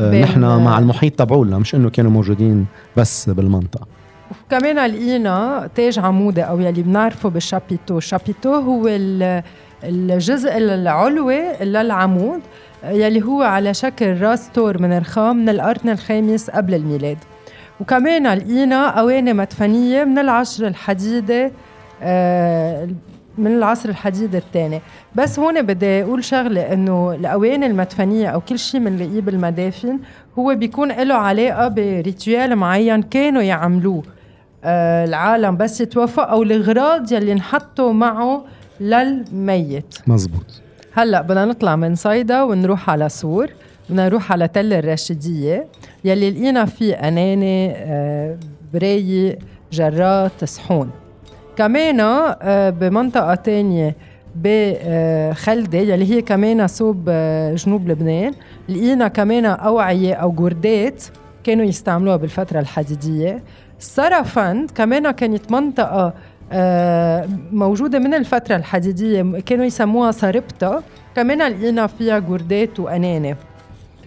آه، 0.00 0.20
نحن 0.22 0.40
مع 0.40 0.78
المحيط 0.78 1.18
تبعولنا. 1.18 1.58
مش 1.58 1.74
إنه 1.74 1.90
كانوا 1.90 2.10
موجودين 2.10 2.66
بس 2.96 3.30
بالمنطقة. 3.30 3.86
وكمان 4.30 4.90
لقينا 4.90 5.68
تاج 5.74 5.98
عمودي 5.98 6.42
أو 6.42 6.60
يلي 6.60 6.82
بنعرفه 6.82 7.28
بالشابيتو. 7.28 7.98
الشابيتو 7.98 8.54
هو 8.54 8.88
الجزء 9.84 10.56
العلوي 10.56 11.40
للعمود 11.60 12.40
يلي 12.84 13.22
هو 13.22 13.42
على 13.42 13.74
شكل 13.74 14.20
راس 14.20 14.50
تور 14.50 14.82
من 14.82 14.98
رخام 14.98 15.36
من 15.36 15.48
القرن 15.48 15.88
الخامس 15.88 16.50
قبل 16.50 16.74
الميلاد. 16.74 17.18
وكمان 17.80 18.34
لقينا 18.34 18.86
أواني 18.86 19.32
مدفنية 19.32 20.04
من 20.04 20.18
العصر 20.18 20.66
الحديدي 20.66 21.50
آه، 22.02 22.88
من 23.38 23.46
العصر 23.56 23.88
الحديدي 23.88 24.38
الثاني. 24.38 24.80
بس 25.14 25.38
هون 25.38 25.62
بدي 25.62 26.02
أقول 26.02 26.24
شغلة 26.24 26.72
إنه 26.72 27.14
الاواني 27.14 27.66
المدفنية 27.66 28.28
أو 28.28 28.40
كل 28.40 28.58
شيء 28.58 28.80
بنلاقيه 28.80 29.20
بالمدافن 29.20 29.98
هو 30.38 30.54
بيكون 30.54 30.92
له 30.92 31.14
علاقة 31.14 31.68
بريتوال 31.68 32.56
معين 32.56 33.02
كانوا 33.02 33.42
يعملوه. 33.42 34.02
آه 34.64 35.04
العالم 35.04 35.56
بس 35.56 35.80
يتوفى 35.80 36.20
أو 36.20 36.42
الاغراض 36.42 37.12
يلي 37.12 37.32
انحطوا 37.32 37.92
معه 37.92 38.44
للميت. 38.80 39.98
مزبوط. 40.06 40.62
هلأ 40.94 41.22
بدنا 41.22 41.44
نطلع 41.44 41.76
من 41.76 41.94
صيدا 41.94 42.42
ونروح 42.42 42.90
على 42.90 43.08
سور. 43.08 43.50
بدنا 43.88 44.04
نروح 44.08 44.32
على 44.32 44.48
تل 44.48 44.72
الراشدية. 44.72 45.66
يلي 46.04 46.30
لقينا 46.30 46.64
فيه 46.64 46.94
اناني 46.94 47.72
آه 47.76 48.38
برايق 48.74 49.38
جرات 49.72 50.44
صحون. 50.44 50.90
كمان 51.56 52.00
آه، 52.00 52.70
بمنطقة 52.70 53.34
تانية 53.34 53.96
بخلدة 54.36 55.78
يلي 55.78 56.14
هي 56.14 56.22
كمان 56.22 56.66
صوب 56.66 57.04
آه، 57.08 57.54
جنوب 57.54 57.88
لبنان. 57.88 58.32
لقينا 58.68 59.08
كمان 59.08 59.44
أوعية 59.44 60.14
أو 60.14 60.32
جردات 60.32 61.04
كانوا 61.44 61.64
يستعملوها 61.64 62.16
بالفترة 62.16 62.60
الحديدية. 62.60 63.42
السرفند 63.78 64.70
كمان 64.70 65.10
كانت 65.10 65.52
منطقة 65.52 66.14
آه، 66.52 67.28
موجودة 67.52 67.98
من 67.98 68.14
الفترة 68.14 68.56
الحديدية 68.56 69.22
كانوا 69.46 69.64
يسموها 69.64 70.10
صربتا 70.10 70.82
كمان 71.16 71.52
لقينا 71.52 71.86
فيها 71.86 72.18
جردات 72.18 72.80
وأنانة. 72.80 73.36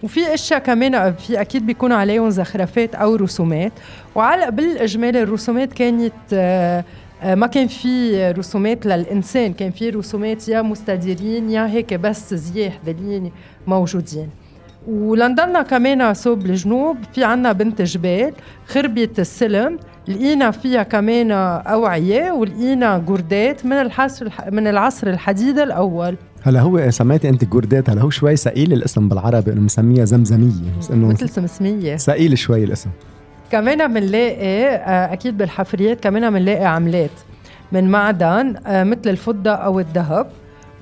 وفي 0.02 0.34
إشياء 0.34 0.58
كمان 0.60 1.12
في 1.12 1.40
أكيد 1.40 1.66
بيكون 1.66 1.92
عليهم 1.92 2.30
زخرفات 2.30 2.94
أو 2.94 3.14
رسومات. 3.14 3.72
وعلى 4.14 4.50
بالاجمال 4.50 5.16
الرسومات 5.16 5.72
كانت 5.72 6.12
آه، 6.32 6.84
ما 7.24 7.46
كان 7.46 7.66
في 7.66 8.30
رسومات 8.32 8.86
للإنسان 8.86 9.52
كان 9.52 9.70
في 9.70 9.90
رسومات 9.90 10.48
يا 10.48 10.62
مستديرين 10.62 11.50
يا 11.50 11.66
هيك 11.66 11.94
بس 11.94 12.34
زياح 12.34 12.78
دليل 12.86 13.30
موجودين. 13.66 14.28
ولندنا 14.88 15.62
كمان 15.62 16.14
صوب 16.14 16.46
الجنوب 16.46 16.96
في 17.14 17.24
عنا 17.24 17.52
بنت 17.52 17.82
جبال 17.82 18.32
خربية 18.66 19.10
السلم 19.18 19.78
لقينا 20.08 20.50
فيها 20.50 20.82
كمان 20.82 21.30
أوعية 21.66 22.32
ولقينا 22.32 22.98
جردات 22.98 23.66
من 23.66 23.72
الحصر 23.72 24.28
من 24.50 24.66
العصر 24.66 25.06
الحديد 25.06 25.58
الأول. 25.58 26.16
هلا 26.42 26.60
هو 26.60 26.90
سميتي 26.90 27.28
انت 27.28 27.44
جردات 27.44 27.90
هلا 27.90 28.02
هو 28.02 28.10
شوي 28.10 28.36
ثقيل 28.36 28.72
الاسم 28.72 29.08
بالعربي 29.08 29.52
إنه 29.52 29.60
مسميها 29.60 30.04
زمزمية 30.04 30.78
بس 30.78 30.90
إنه 30.90 31.08
مثل 31.08 31.28
سمسمية. 31.28 31.96
ثقيل 31.96 32.38
شوي 32.38 32.64
الاسم. 32.64 32.90
كمان 33.52 33.94
بنلاقي 33.94 34.66
آه، 34.74 35.12
أكيد 35.12 35.38
بالحفريات 35.38 36.00
كمان 36.00 36.30
بنلاقي 36.30 36.64
عملات. 36.64 37.10
من 37.72 37.90
معدن 37.90 38.54
آه، 38.66 38.84
مثل 38.84 39.00
الفضة 39.06 39.50
أو 39.50 39.80
الذهب 39.80 40.30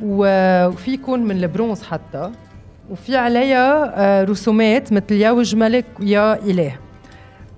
وفي 0.03 0.91
يكون 0.93 1.21
من 1.21 1.37
البرونز 1.37 1.83
حتى. 1.83 2.31
وفي 2.91 3.17
عليها 3.17 3.93
آه، 3.97 4.25
رسومات 4.25 4.93
مثل 4.93 5.13
يا 5.13 5.31
وج 5.31 5.57
ملك 5.57 5.85
ويا 6.01 6.35
اله 6.35 6.73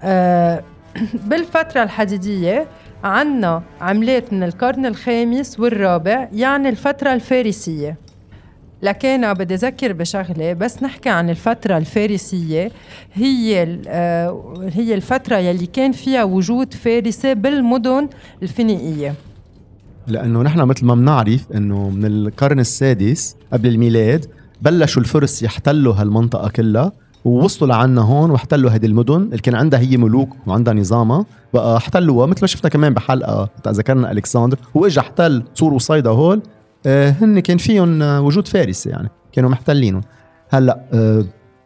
بالفترة 1.29 1.83
الحديدية 1.83 2.67
عنا 3.05 3.63
عملات 3.81 4.33
من 4.33 4.43
القرن 4.43 4.87
الخامس 4.87 5.61
والرابع 5.61 6.29
يعني 6.33 6.69
الفترة 6.69 7.13
الفارسية. 7.13 7.97
لكن 8.83 9.33
بدي 9.35 9.55
أذكر 9.55 9.93
بشغلة 9.93 10.53
بس 10.53 10.83
نحكي 10.83 11.09
عن 11.09 11.31
الفترة 11.31 11.79
الفارسية. 11.79 12.71
هي 13.15 13.79
آه، 13.89 14.55
هي 14.73 14.95
الفترة 14.95 15.37
يلي 15.37 15.67
كان 15.67 15.93
فيها 15.93 16.25
وجود 16.25 16.75
فارسي 16.75 17.35
بالمدن 17.35 18.09
الفينيقية. 18.43 19.15
لأنه 20.07 20.43
نحن 20.43 20.61
مثل 20.61 20.87
ما 20.87 20.95
بنعرف 20.95 21.53
أنه 21.55 21.91
من 21.91 22.05
القرن 22.05 22.61
السادس 22.61 23.37
قبل 23.53 23.69
الميلاد 23.69 24.27
بلشوا 24.63 25.03
الفرس 25.03 25.43
يحتلوا 25.43 25.95
هالمنطقة 25.95 26.49
كلها. 26.49 26.93
ووصلوا 27.25 27.71
لعنا 27.71 28.01
هون 28.01 28.31
واحتلوا 28.31 28.71
هذه 28.71 28.87
المدن 28.87 29.23
اللي 29.23 29.39
كان 29.39 29.55
عندها 29.55 29.81
هي 29.81 29.97
ملوك 29.97 30.37
وعندها 30.47 30.75
نظامها. 30.75 31.25
بقى 31.55 31.77
احتلوها 31.77 32.27
مثل 32.27 32.39
ما 32.43 32.47
شفنا 32.47 32.71
كمان 32.71 32.95
بحلقة 32.95 33.49
ذكرنا 33.69 34.13
ألكسندر. 34.13 34.59
هو 34.77 34.87
اجى 34.87 35.01
احتل 35.01 35.43
صور 35.55 35.73
وصيدا 35.75 36.11
هول. 36.11 36.43
آه 36.87 37.11
هن 37.11 37.41
كان 37.41 37.57
فيهم 37.57 38.03
آه، 38.03 38.21
وجود 38.21 38.49
فارسي 38.49 38.89
يعني. 38.89 39.09
كانوا 39.33 39.51
محتلينهم 39.51 40.03
هلأ 40.51 40.81
آه 40.93 41.25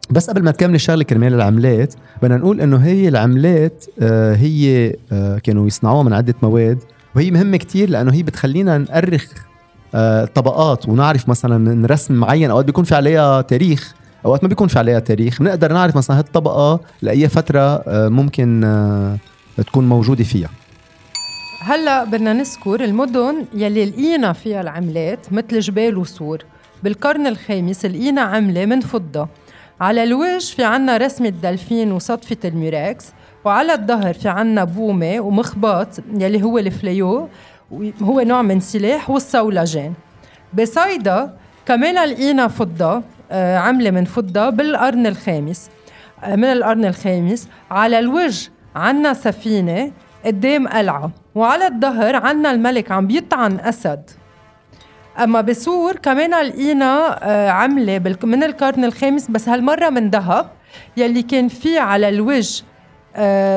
بس 0.09 0.29
قبل 0.29 0.43
ما 0.43 0.51
تكمل 0.51 0.75
الشغله 0.75 1.03
كرمال 1.03 1.33
العملات 1.33 1.93
بدنا 2.21 2.37
نقول 2.37 2.61
إنه 2.61 2.77
هي 2.77 3.07
العملات 3.07 3.85
هي 4.35 4.95
كانوا 5.43 5.67
يصنعوها 5.67 6.03
من 6.03 6.13
عدة 6.13 6.35
مواد. 6.43 6.79
وهي 7.15 7.31
مهمة 7.31 7.57
كتير 7.57 7.89
لأنه 7.89 8.13
هي 8.13 8.23
بتخلينا 8.23 8.77
نأرخ 8.77 9.25
طبقات 10.35 10.89
ونعرف 10.89 11.29
مثلا 11.29 11.75
نرسم 11.75 12.13
معين. 12.13 12.51
أوقات 12.51 12.65
بيكون 12.65 12.83
في 12.83 12.95
عليها 12.95 13.41
تاريخ. 13.41 13.93
أوقات 14.25 14.43
ما 14.43 14.49
بيكون 14.49 14.67
في 14.67 14.79
عليها 14.79 14.99
تاريخ. 14.99 15.39
بنقدر 15.39 15.73
نعرف 15.73 15.97
مثلا 15.97 16.19
هالطبقة 16.19 16.79
لأي 17.01 17.29
فترة 17.29 17.59
آه 17.59 18.09
ممكن 18.09 18.63
آه 18.63 19.17
تكون 19.57 19.89
موجودة 19.89 20.23
فيها. 20.23 20.49
هلأ 21.61 22.03
بدنا 22.03 22.33
نذكر 22.33 22.83
المدن 22.83 23.45
يلي 23.53 23.85
لقينا 23.85 24.33
فيها 24.33 24.61
العملات 24.61 25.33
مثل 25.33 25.59
جبيل 25.59 25.97
وصور. 25.97 26.43
بالقرن 26.83 27.27
الخامس 27.27 27.85
لقينا 27.85 28.21
عملة 28.21 28.65
من 28.65 28.81
فضة. 28.81 29.27
على 29.81 30.03
الوجه 30.03 30.55
في 30.55 30.63
عنا 30.63 30.97
رسمة 30.97 31.29
دلفين 31.29 31.91
وصدفة 31.91 32.37
ال 32.45 32.55
murex 32.55 33.05
وعلى 33.45 33.73
الظهر 33.73 34.13
في 34.13 34.29
عنا 34.29 34.63
بومة 34.63 35.19
ومخباط 35.19 35.87
يلي 36.13 36.43
هو 36.43 36.57
ال 36.57 36.69
fléau 36.69 37.27
هو 38.01 38.21
نوع 38.21 38.41
من 38.41 38.59
سلاح 38.59 39.09
والصولجان 39.09 39.93
بصيدا 40.53 41.37
كمان 41.65 42.09
لقينا 42.09 42.47
فضة 42.47 43.01
آه، 43.31 43.57
عملة 43.57 43.91
من 43.91 44.05
فضة 44.05 44.49
بالقرن 44.49 45.07
الخامس. 45.07 45.69
آه، 46.23 46.35
من 46.35 46.43
القرن 46.45 46.85
الخامس 46.85 47.47
على 47.71 47.99
الوجه 47.99 48.51
عنا 48.75 49.13
سفينة 49.13 49.91
قدام 50.25 50.67
قلعة 50.67 51.11
وعلى 51.35 51.67
الظهر 51.67 52.15
عنا 52.15 52.51
الملك 52.51 52.91
عم 52.91 53.07
بيطعن 53.07 53.59
أسد. 53.59 54.09
أما 55.23 55.41
بسور 55.41 55.95
كمان 55.95 56.45
لقينا 56.45 57.19
آه، 57.23 57.49
عمله 57.49 58.15
من 58.23 58.43
القرن 58.43 58.83
الخامس 58.85 59.31
بس 59.31 59.49
هالمرة 59.49 59.89
من 59.89 60.09
ذهب 60.09 60.45
يلي 60.97 61.21
كان 61.21 61.47
فيه 61.47 61.79
على 61.79 62.09
الوجه 62.09 62.63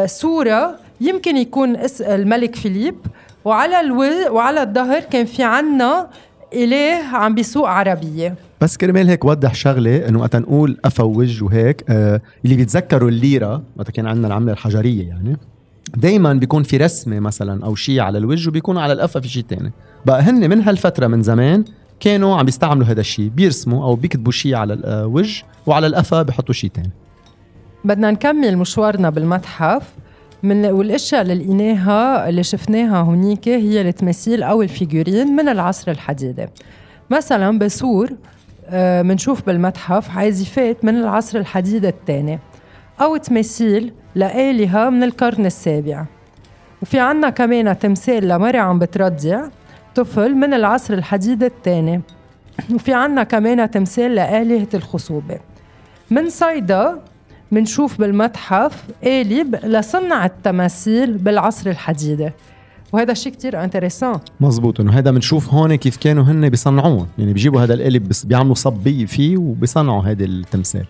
صوره 0.06 0.78
يمكن 1.00 1.37
يكون 1.37 1.76
الملك 2.00 2.56
فيليب 2.56 3.06
وعلى 3.44 3.80
ألو... 3.80 4.02
وعلى 4.34 4.62
الظهر 4.62 5.00
كان 5.00 5.26
في 5.26 5.42
عنا 5.42 6.10
اله 6.55 7.17
عم 7.17 7.35
بيسوق 7.35 7.69
عربية. 7.69 8.35
بس 8.61 8.76
كرمال 8.76 9.09
هيك 9.09 9.25
وضح 9.25 9.55
شغلة 9.55 10.09
إنه 10.09 10.21
وقت 10.21 10.37
نقول 10.37 10.78
أفوج 10.85 11.43
وهيك 11.43 11.85
آه 11.90 12.21
اللي 12.45 12.57
بيتذكروا 12.57 13.09
الليرة 13.09 13.62
وقت 13.76 13.90
كان 13.90 14.07
عندنا 14.07 14.26
العملة 14.26 14.52
الحجرية 14.52 15.09
يعني 15.09 15.37
دائما 15.97 16.33
بيكون 16.33 16.62
في 16.62 16.76
رسمة 16.76 17.21
مثلا 17.21 17.64
أو 17.64 17.75
شيء 17.75 18.00
على 18.00 18.19
الوجه 18.19 18.49
وبيكون 18.49 18.78
على 18.78 18.93
القفا 18.93 19.21
في 19.21 19.28
شيء 19.28 19.45
تاني. 19.49 19.73
بقى 20.07 20.23
هن 20.23 20.50
من 20.50 20.62
هالفترة 20.62 21.07
من 21.07 21.23
زمان 21.23 21.64
كانوا 22.00 22.37
عم 22.37 22.45
بيستعملوا 22.45 22.87
هذا 22.87 23.00
الشيء 23.00 23.28
بيرسموا 23.28 23.85
أو 23.85 23.97
بيكتبوا 23.97 24.33
شيء 24.33 24.55
على 24.55 24.75
الوجه 24.75 25.45
وعلى 25.67 25.87
القفا 25.87 26.23
بيحطوا 26.23 26.55
شيء 26.55 26.71
تاني. 26.71 26.90
بدنا 27.85 28.11
نكمل 28.11 28.57
مشوارنا 28.57 29.11
بالمتحف. 29.11 29.83
من 30.42 30.66
والأشياء 30.66 31.23
اللي 31.23 31.35
لقيناها 31.35 32.28
اللي 32.28 32.42
شفناها 32.42 32.99
هونيك 33.00 33.48
هي 33.48 33.81
التماثيل 33.81 34.42
أو 34.42 34.62
الفيجورين 34.62 35.27
من 35.27 35.48
العصر 35.48 35.90
الحديدي 35.90 36.46
مثلا 37.11 37.59
بسور 37.59 38.11
بنشوف 38.72 39.40
آه 39.40 39.44
بالمتحف 39.46 40.18
عازفات 40.18 40.85
من 40.85 40.96
العصر 40.96 41.38
الحديدي 41.38 41.88
الثاني. 41.88 42.38
أو 43.01 43.16
تماثيل 43.16 43.92
لآلهة 44.14 44.90
من 44.90 45.03
القرن 45.03 45.46
السابع. 45.46 46.05
وفي 46.83 47.01
عنا 47.01 47.31
كمان 47.31 47.79
تمثال 47.79 48.29
لمرة 48.29 48.59
عم 48.59 48.79
بترضع 48.79 49.48
طفل 49.94 50.35
من 50.35 50.55
العصر 50.55 50.94
الحديد 50.94 51.42
الثاني. 51.42 52.01
وفي 52.74 52.94
عنا 52.94 53.22
كمان 53.22 53.70
تمثال 53.70 54.14
لآلهة 54.14 54.68
الخصوبة. 54.74 55.38
من 56.11 56.29
صيدا 56.31 56.98
منشوف 57.52 57.98
بالمتحف 57.98 58.84
قالب 59.04 59.56
لصنع 59.64 60.26
التماثيل 60.26 61.18
بالعصر 61.18 61.70
الحديدي 61.70 62.30
وهذا 62.92 63.14
شيء 63.14 63.32
كتير 63.32 63.64
انتريسان 63.64 64.18
مزبوط 64.40 64.80
إنه 64.80 64.92
هذا 64.92 65.11
بنشوف 65.11 65.54
هون 65.54 65.74
كيف 65.74 65.96
كانوا 65.96 66.24
هن 66.24 66.48
بيصنعوه 66.48 67.06
يعني 67.18 67.32
بيجيبوا 67.32 67.61
هذا 67.61 67.74
القالب 67.74 68.12
بيعملوا 68.24 68.54
صبيه 68.54 69.06
فيه 69.06 69.37
وبيصنعوا 69.37 70.02
هذا 70.02 70.24
التمثال 70.24 70.84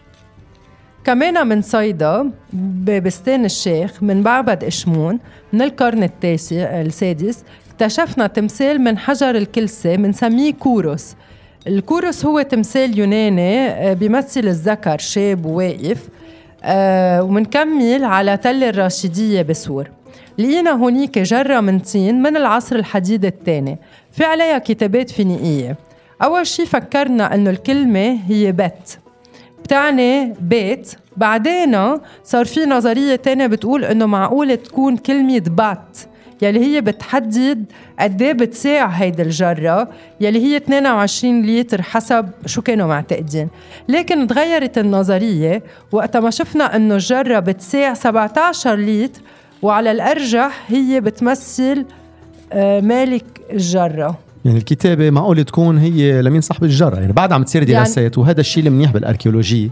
كمان 1.05 1.47
من 1.47 1.63
صيدا 1.63 2.31
ببستان 2.53 3.45
الشيخ 3.45 4.03
من 4.03 4.23
معبد 4.23 4.65
إشمون 4.65 5.19
من 5.53 5.63
القرن 5.63 6.03
التاسع 6.03 6.81
السادس 6.81 7.45
اكتشفنا 7.71 8.27
تمثال 8.27 8.81
من 8.81 8.99
حجر 8.99 9.31
الكلسة 9.31 9.97
بنسميه 9.97 10.53
كوروس. 10.53 11.15
الكوروس 11.67 12.27
هو 12.27 12.43
تمثال 12.43 12.99
يوناني 12.99 13.69
آه، 13.69 13.93
بيمثل 13.93 14.41
الذكر 14.41 14.99
شاب 14.99 15.47
وواقف. 15.47 16.09
آه 16.09 16.28
ومنكمل 17.23 18.05
على 18.05 18.37
تل 18.37 18.65
الراشدية 18.65 19.43
بسور. 19.43 19.91
لقينا 20.39 20.71
هونيك 20.71 21.19
جرة 21.19 21.61
من 21.61 21.79
طين 21.79 22.23
من 22.23 22.37
العصر 22.37 22.77
الحديد 22.77 23.25
الثاني. 23.25 23.79
في 24.13 24.25
عليها 24.25 24.59
كتابات 24.59 25.11
فينيقية. 25.11 25.77
أول 26.23 26.47
شي 26.47 26.67
فكرنا 26.67 27.35
أنه 27.35 27.51
الكلمة 27.51 28.19
هي 28.29 28.53
بت 28.53 28.99
بتعني 29.65 30.35
بيت. 30.41 30.93
بعدين 31.17 31.79
صار 32.25 32.45
في 32.45 32.61
نظرية 32.67 33.17
تانية 33.17 33.47
بتقول 33.47 33.85
إنه 33.85 34.07
معقول 34.07 34.57
تكون 34.57 34.97
كلمة 34.97 35.43
بات. 35.47 35.99
يلي 36.43 36.61
هي 36.61 36.81
بتحدد 36.81 37.65
قد 37.99 38.23
إيه 38.23 38.33
بتساع 38.33 38.87
هيدي 38.87 39.23
الجرة 39.23 39.89
يلي 40.21 40.39
هي 40.45 40.57
22 40.57 41.47
لتر 41.47 41.83
حسب 41.83 42.29
شو 42.47 42.63
كانوا 42.63 42.87
معتقدين 42.87 43.49
لكن 43.89 44.27
تغيرت 44.27 44.79
النظرية 44.79 45.63
وقت 45.93 46.17
ما 46.17 46.31
شفنا 46.31 46.77
إنه 46.77 46.95
الجرة 46.95 47.39
بتساع 47.39 47.95
17 47.95 48.77
لتر 48.77 49.21
وعلى 49.63 49.91
الأرجح 49.91 50.65
هي 50.69 51.01
بتمثل 51.01 51.85
آه، 52.53 52.81
مالك 52.81 53.25
الجرة. 53.53 54.19
يعني 54.45 54.59
الكتابة 54.59 55.11
معقول 55.11 55.45
تكون 55.45 55.79
هي 55.79 56.23
لمين 56.23 56.41
صاحب 56.41 56.65
الجرة؟ 56.65 56.97
يعني 56.97 57.13
بعد 57.13 57.33
عم 57.33 57.43
تصير 57.43 57.65
دراسات 57.65 57.99
يعني 57.99 58.13
وهذا 58.17 58.41
الشيء 58.41 58.67
المنيح 58.67 58.93
بالاركيولوجي 58.93 59.71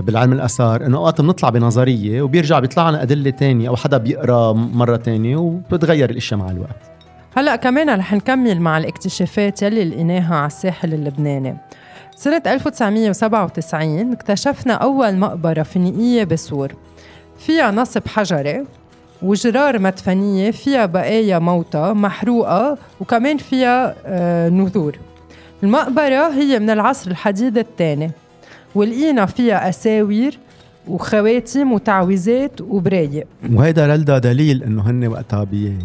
بالعلم 0.00 0.32
الأثار 0.32 0.86
إنه 0.86 0.98
أوقات 0.98 1.20
بنطلع 1.20 1.50
بنظرية 1.50 2.22
وبيرجع 2.22 2.58
بيطلع 2.58 2.90
لنا 2.90 3.02
أدلة 3.02 3.30
تانية 3.30 3.68
أو 3.68 3.76
حدا 3.76 3.96
بيقرأ 3.96 4.52
مرة 4.52 4.96
تانية 4.96 5.36
وبتتغير 5.36 6.10
الاشياء 6.10 6.40
مع 6.40 6.50
الوقت. 6.50 6.76
هلأ 7.36 7.56
كمان 7.56 7.90
رح 7.90 8.12
نكمل 8.12 8.60
مع 8.60 8.78
الاكتشافات 8.78 9.62
يلي 9.62 9.84
لقيناها 9.84 10.34
على 10.34 10.46
الساحل 10.46 10.94
اللبناني. 10.94 11.56
سنة 12.16 12.42
1997 12.46 14.12
اكتشفنا 14.12 14.74
أول 14.74 15.16
مقبرة 15.16 15.62
فينيقية 15.62 16.24
بسور. 16.24 16.72
فيها 17.38 17.70
نصب 17.70 18.08
حجري 18.08 18.64
وجرار 19.22 19.78
مدفنية 19.78 20.50
فيها 20.50 20.86
بقايا 20.86 21.38
موتى 21.38 21.92
محروقة 21.92 22.78
وكمان 23.00 23.36
فيها 23.36 23.94
آه، 24.06 24.48
نذور. 24.48 24.98
المقبرة 25.62 26.28
هي 26.28 26.58
من 26.58 26.70
العصر 26.70 27.10
الحديد 27.10 27.58
الثاني. 27.58 28.10
ولقينا 28.74 29.26
فيها 29.26 29.68
أساوير 29.68 30.38
وخواتم 30.88 31.72
وتعويذات 31.72 32.60
وبرايق 32.60 33.26
وهيدا 33.52 33.86
رلدا 33.86 34.18
دليل 34.18 34.62
إنه 34.62 34.90
هن 34.90 35.06
وقتها 35.06 35.44
بي 35.44 35.76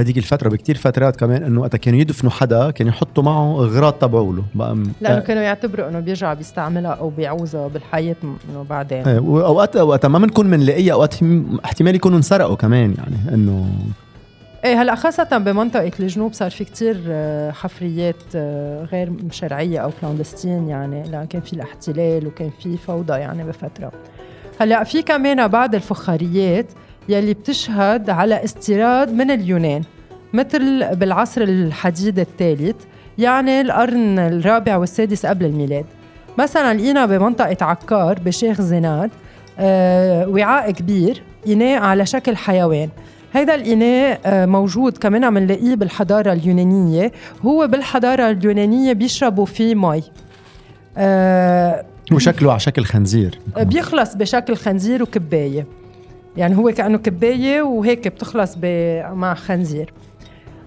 هذيك 0.00 0.18
الفترة 0.18 0.48
بكتير 0.48 0.76
فترات 0.76 1.16
كمان 1.16 1.42
إنه 1.42 1.60
وقتها 1.60 1.78
كانوا 1.78 2.00
يدفنوا 2.00 2.32
حدا 2.32 2.70
كانوا 2.70 2.92
يحطوا 2.92 3.22
معه 3.22 3.64
أغراض 3.64 3.92
تبعوله. 3.92 4.44
بقى 4.54 4.76
لأنه 5.00 5.20
كانوا 5.20 5.42
يعتبروا 5.42 5.88
إنه 5.88 6.00
بيرجع 6.00 6.34
بيستعملها 6.34 6.90
أو 6.90 7.10
بيعوزها 7.10 7.68
بالحياة 7.68 8.16
إنه 8.22 8.62
بعدين. 8.70 9.08
إيه 9.08 9.18
واوقات 9.18 9.76
وقتها 9.76 10.08
ما 10.08 10.18
بنكون 10.18 10.50
بنلاقيها 10.50 10.92
أوقات 10.92 11.14
احتمال 11.64 11.94
يكونوا 11.94 12.16
انسرقوا 12.18 12.56
كمان 12.56 12.94
يعني 12.98 13.34
إنه 13.34 13.68
إيه 14.64 14.82
هلا 14.82 14.94
خاصة 14.94 15.38
بمنطقة 15.38 15.90
الجنوب 16.00 16.32
صار 16.32 16.50
في 16.50 16.64
كتير 16.64 17.00
آه، 17.08 17.50
حفريات 17.50 18.22
آه، 18.36 18.84
غير 18.84 19.12
شرعية 19.30 19.78
أو 19.78 19.90
كلاندستين 20.00 20.68
يعني 20.68 21.02
لأن 21.02 21.24
كان 21.24 21.40
في 21.40 21.52
الاحتلال 21.52 22.26
وكان 22.26 22.50
في 22.62 22.76
فوضى 22.76 23.12
يعني 23.12 23.44
بفترة. 23.44 23.92
هلا 24.60 24.84
في 24.84 25.02
كمان 25.02 25.48
بعض 25.48 25.74
الفخاريات 25.74 26.66
يلي 27.08 27.34
بتشهد 27.34 28.10
على 28.10 28.44
استيراد 28.44 29.12
من 29.12 29.30
اليونان 29.30 29.82
مثل 30.32 30.96
بالعصر 30.96 31.40
الحديد 31.40 32.18
الثالث 32.18 32.76
يعني 33.18 33.60
القرن 33.60 34.18
الرابع 34.18 34.76
والسادس 34.76 35.26
قبل 35.26 35.46
الميلاد. 35.46 35.84
مثلا 36.38 36.74
لقينا 36.74 37.06
بمنطقة 37.06 37.56
عكار 37.66 38.18
بشيخ 38.18 38.60
زناد 38.60 39.10
آه 39.58 40.28
وعاء 40.28 40.70
كبير 40.70 41.22
إناء 41.48 41.82
على 41.82 42.06
شكل 42.06 42.36
حيوان. 42.36 42.88
هيدا 43.34 43.54
الإناء 43.54 44.20
آه 44.26 44.46
موجود 44.46 44.98
كمان 44.98 45.24
عم 45.24 45.38
نلاقيه 45.38 45.74
بالحضارة 45.74 46.32
اليونانية. 46.32 47.12
هو 47.42 47.66
بالحضارة 47.66 48.30
اليونانية 48.30 48.92
بيشربوا 48.92 49.46
فيه 49.46 49.74
مي. 49.74 50.02
آه 50.98 51.84
هو 52.12 52.18
شكله 52.18 52.50
على 52.50 52.60
شكل 52.60 52.84
خنزير. 52.84 53.38
بيخلص 53.56 54.14
بشكل 54.14 54.56
خنزير 54.56 55.02
وكباية. 55.02 55.66
يعني 56.36 56.56
هو 56.56 56.70
كأنه 56.70 56.98
كباية 56.98 57.62
وهيك 57.62 58.08
بتخلص 58.08 58.56
مع 59.12 59.34
خنزير. 59.34 59.92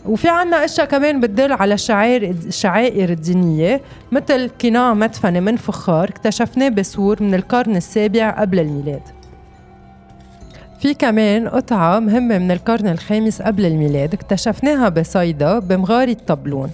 وفي 0.06 0.30
عنا 0.30 0.66
أشياء 0.66 0.88
كمان 0.88 1.20
بتدل 1.20 1.52
على 1.52 1.74
الشعائر 1.74 2.36
الشعائر 2.48 3.10
الدينية 3.10 3.82
مثل 4.12 4.50
قناع 4.64 4.94
مدفنه 4.94 5.40
من 5.40 5.56
فخار 5.56 6.10
اكتشفناه 6.10 6.70
بسور 6.70 7.24
من 7.24 7.36
القرن 7.36 7.76
السابع 7.76 8.30
قبل 8.30 8.60
الميلاد. 8.60 9.02
في 10.80 10.94
كمان 10.94 11.48
قطعة 11.50 12.00
مهمة 12.00 12.38
من 12.38 12.52
القرن 12.52 12.88
الخامس 12.88 13.42
قبل 13.42 13.66
الميلاد 13.66 14.14
اكتشفناها 14.14 14.90
بصيدا 14.90 15.60
بمغارة 15.60 16.18
طبلون 16.28 16.70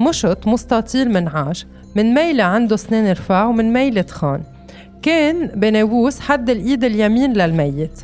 مشط 0.00 0.46
مستطيل 0.46 1.10
منعاش 1.10 1.66
من 1.96 2.14
ميلة 2.14 2.44
عنده 2.44 2.76
سنان 2.76 3.10
رفاع 3.10 3.44
ومن 3.44 3.72
ميلة 3.72 4.04
خان. 4.08 4.42
كان 5.02 5.46
بناووس 5.46 6.20
حد 6.20 6.50
الإيد 6.50 6.84
اليمين 6.84 7.32
للميت. 7.32 8.00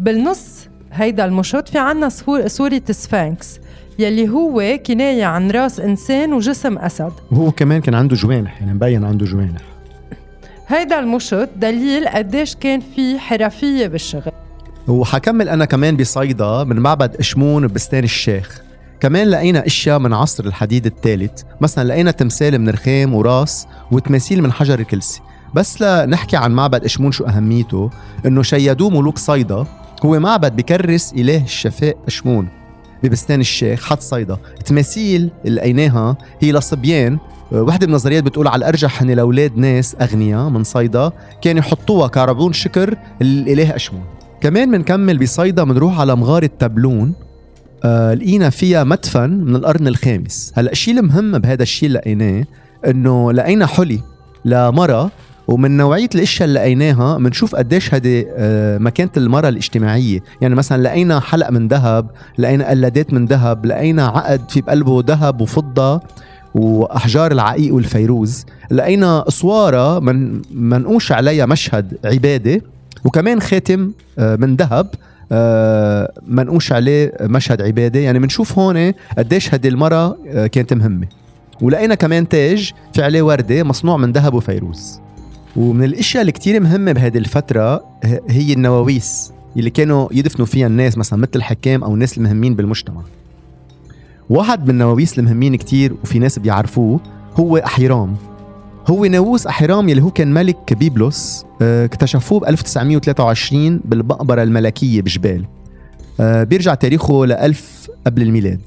بالنص 0.00 0.68
هيدا 0.92 1.24
المشط 1.24 1.68
في 1.68 1.78
عنا 1.78 2.08
صورة 2.46 2.82
sphinx 2.90 3.60
يلي 3.98 4.28
هو 4.28 4.78
كناية 4.86 5.24
عن 5.24 5.50
راس 5.50 5.80
إنسان 5.80 6.32
وجسم 6.32 6.78
أسد. 6.78 7.12
وهو 7.32 7.50
كمان 7.50 7.80
كان 7.80 7.94
عنده 7.94 8.16
جوانح 8.16 8.60
يعني 8.60 8.74
مبين 8.74 9.04
عنده 9.04 9.26
جوانح. 9.26 9.62
هيدا 10.68 10.98
المشط 10.98 11.48
دليل 11.56 12.08
قديش 12.08 12.54
كان 12.54 12.80
في 12.80 13.18
حرفية 13.18 13.86
بالشغل. 13.86 14.32
وحكمل 14.90 15.48
أنا 15.48 15.64
كمان 15.64 15.96
بصيدا 15.96 16.64
من 16.64 16.76
معبد 16.76 17.16
إشمون 17.16 17.66
ببستان 17.66 18.04
الشيخ. 18.04 18.62
كمان 19.00 19.28
لقينا 19.30 19.66
أشياء 19.66 19.98
من 19.98 20.12
عصر 20.12 20.44
الحديد 20.44 20.86
الثالث 20.86 21.42
مثلا 21.60 21.88
لقينا 21.88 22.10
تمثال 22.10 22.58
من 22.58 22.68
رخام 22.68 23.14
وراس 23.14 23.66
وتماثيل 23.90 24.42
من 24.42 24.52
حجر 24.52 24.78
الكلسي. 24.78 25.20
بس 25.54 25.82
لنحكي 25.82 26.36
عن 26.36 26.52
معبد 26.52 26.84
إشمون 26.84 27.12
شو 27.12 27.24
أهميته. 27.24 27.90
إنه 28.26 28.42
شيدوه 28.42 28.90
ملوك 28.90 29.18
صيدا 29.18 29.66
هو 30.04 30.18
معبد 30.18 30.56
بكرس 30.56 31.12
إله 31.12 31.44
الشفاء 31.44 31.96
إشمون. 32.06 32.48
ببستان 33.02 33.40
الشيخ 33.40 33.84
حط 33.84 34.00
صيدا. 34.00 34.38
تماثيل 34.64 35.30
اللي 35.44 35.60
لقيناها 35.60 36.16
هي 36.40 36.52
لصبيان. 36.52 37.18
وحدة 37.52 37.86
من 37.86 37.92
النظريات 37.92 38.24
بتقول 38.24 38.48
على 38.48 38.58
الأرجح 38.58 39.02
هن 39.02 39.10
لأولاد 39.10 39.56
ناس 39.56 39.96
أغنياء 40.00 40.48
من 40.48 40.64
صيدا 40.64 41.12
كانوا 41.42 41.60
يحطوها 41.60 42.08
كعربون 42.08 42.52
شكر 42.52 42.96
للاله 43.20 43.76
إشمون. 43.76 44.04
كمان 44.40 44.70
بنكمل 44.70 45.18
بصيدا 45.18 45.64
بنروح 45.64 46.00
على 46.00 46.16
مغارة 46.16 46.50
تبلون 46.58 47.12
آه 47.84 48.14
لقينا 48.14 48.50
فيها 48.50 48.84
مدفن 48.84 49.30
من 49.30 49.56
القرن 49.56 49.88
الخامس. 49.88 50.52
هلأ 50.56 50.72
الشيء 50.72 50.98
المهم 50.98 51.38
بهذا 51.38 51.62
الشيء 51.62 51.86
اللي 51.86 51.98
لقيناه 51.98 52.44
إنه 52.86 53.32
لقينا 53.32 53.66
حلي 53.66 54.00
لمرة 54.44 55.10
ومن 55.48 55.76
نوعية 55.76 56.08
الأشياء 56.14 56.48
اللي 56.48 56.60
لقيناها 56.60 57.18
بنشوف 57.18 57.54
قديش 57.54 57.94
هذه 57.94 58.26
آه 58.36 58.78
مكانة 58.78 59.10
المرأة 59.16 59.48
الاجتماعية. 59.48 60.20
يعني 60.40 60.54
مثلا 60.54 60.82
لقينا 60.82 61.20
حلق 61.20 61.50
من 61.50 61.68
ذهب 61.68 62.10
لقينا 62.38 62.70
قلادات 62.70 63.12
من 63.12 63.26
ذهب 63.26 63.66
لقينا 63.66 64.06
عقد 64.06 64.50
في 64.50 64.60
بقلبه 64.60 65.04
ذهب 65.06 65.40
وفضة 65.40 66.00
وأحجار 66.54 67.32
العقيق 67.32 67.74
والفيروز. 67.74 68.46
لقينا 68.70 69.28
أسوارة 69.28 69.98
من 69.98 70.42
منقوش 70.54 71.12
عليها 71.12 71.46
مشهد 71.46 71.98
عبادة. 72.04 72.62
وكمان 73.04 73.40
خاتم 73.40 73.92
آه 74.18 74.36
من 74.36 74.56
ذهب 74.56 74.86
آه، 75.32 76.12
منقوش 76.26 76.72
عليه 76.72 77.12
مشهد 77.20 77.62
عبادة. 77.62 78.00
يعني 78.00 78.18
بنشوف 78.18 78.58
هون 78.58 78.92
قديش 79.18 79.54
هذه 79.54 79.68
المرأة 79.68 80.16
آه، 80.28 80.46
كانت 80.46 80.74
مهمة. 80.74 81.06
ولقينا 81.60 81.94
كمان 81.94 82.28
تاج 82.28 82.72
في 82.94 83.02
عليه 83.02 83.22
وردة 83.22 83.62
مصنوع 83.62 83.96
من 83.96 84.12
ذهب 84.12 84.34
وفيروز. 84.34 85.00
ومن 85.56 85.84
الأشياء 85.84 86.20
اللي 86.20 86.32
كتير 86.32 86.60
مهمة 86.60 86.92
بهذه 86.92 87.18
الفترة 87.18 87.84
هي 88.28 88.52
النواويس 88.52 89.32
اللي 89.56 89.70
كانوا 89.70 90.08
يدفنوا 90.12 90.46
فيها 90.46 90.66
الناس 90.66 90.98
مثلا 90.98 91.18
مثل 91.18 91.30
الحكام 91.36 91.84
أو 91.84 91.94
الناس 91.94 92.18
المهمين 92.18 92.54
بالمجتمع. 92.54 93.02
واحد 94.30 94.64
من 94.64 94.70
النواويس 94.70 95.18
المهمين 95.18 95.56
كتير 95.56 95.92
وفي 96.02 96.18
ناس 96.18 96.38
بيعرفوه 96.38 97.00
هو 97.36 97.56
أحيرام. 97.56 98.16
هو 98.90 99.04
ناووس 99.04 99.46
أحيرام 99.46 99.88
يلي 99.88 100.02
هو 100.02 100.10
كان 100.10 100.34
ملك 100.34 100.74
بيبلوس 100.74 101.44
آه، 101.62 101.84
اكتشفوه 101.84 102.40
ب 102.40 102.44
1923 102.44 103.80
بالمقبرة 103.84 104.42
الملكية 104.42 105.02
بجبال. 105.02 105.44
آه، 106.20 106.44
بيرجع 106.44 106.74
تاريخه 106.74 107.26
ل 107.26 107.32
1000 107.32 107.90
قبل 108.06 108.22
الميلاد. 108.22 108.60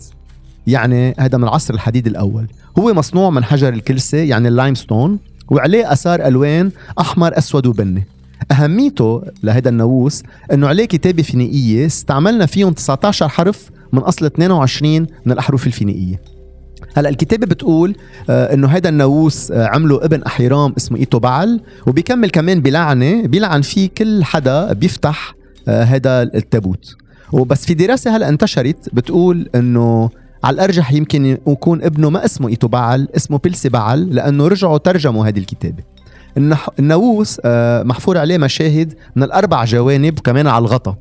يعني 0.67 1.15
هذا 1.19 1.37
من 1.37 1.43
العصر 1.43 1.73
الحديد 1.73 2.07
الأول. 2.07 2.47
هو 2.79 2.93
مصنوع 2.93 3.29
من 3.29 3.43
حجر 3.43 3.69
الكلسة 3.73 4.17
يعني 4.17 4.47
اللايمستون 4.47 5.19
وعليه 5.51 5.91
أثار 5.91 6.27
ألوان 6.27 6.71
أحمر 6.99 7.37
أسود 7.37 7.65
وبني. 7.65 8.07
أهميته 8.51 9.21
لهذا 9.43 9.69
الناووس 9.69 10.23
أنه 10.53 10.67
عليه 10.67 10.85
كتابة 10.85 11.23
فينيقية 11.23 11.85
استعملنا 11.85 12.45
فيهم 12.45 12.73
19 12.73 13.29
حرف 13.29 13.69
من 13.93 13.99
أصل 13.99 14.25
22 14.25 15.07
من 15.25 15.31
الأحرف 15.31 15.67
الفينيقية 15.67 16.21
هلا 16.95 17.09
الكتابة 17.09 17.45
بتقول 17.47 17.95
آه 18.29 18.53
إنه 18.53 18.67
هذا 18.67 18.89
الناووس 18.89 19.51
آه 19.51 19.67
عمله 19.67 20.05
ابن 20.05 20.23
احيرام 20.23 20.73
اسمه 20.77 20.97
ايتو 20.97 21.19
بعل 21.19 21.61
وبيكمل 21.87 22.29
كمان 22.29 22.61
بلعنة 22.61 23.27
بيلعن 23.27 23.61
فيه 23.61 23.89
كل 23.97 24.23
حدا 24.23 24.73
بيفتح 24.73 25.35
آه 25.67 25.83
هذا 25.83 26.21
التابوت. 26.21 26.95
وبس 27.31 27.65
في 27.65 27.73
دراسة 27.73 28.15
هلا 28.15 28.29
انتشرت 28.29 28.89
بتقول 28.93 29.49
إنه 29.55 30.09
على 30.43 30.53
الأرجح 30.53 30.91
يمكن 30.91 31.25
يكون 31.25 31.83
ابنه 31.83 32.09
ما 32.09 32.25
اسمه 32.25 32.47
ايتو 32.49 32.67
بعل 32.67 33.07
اسمه 33.15 33.37
بلسي 33.43 33.69
بعل 33.69 34.15
لأنه 34.15 34.47
رجعوا 34.47 34.77
ترجموا 34.77 35.27
هذه 35.27 35.39
الكتابة. 35.39 35.83
الناووس 36.79 37.41
آه 37.45 37.83
محفور 37.83 38.17
عليه 38.17 38.37
مشاهد 38.37 38.93
من 39.15 39.23
الأربع 39.23 39.65
جوانب 39.65 40.19
كمان 40.19 40.47
على 40.47 40.61
الغطا. 40.61 40.95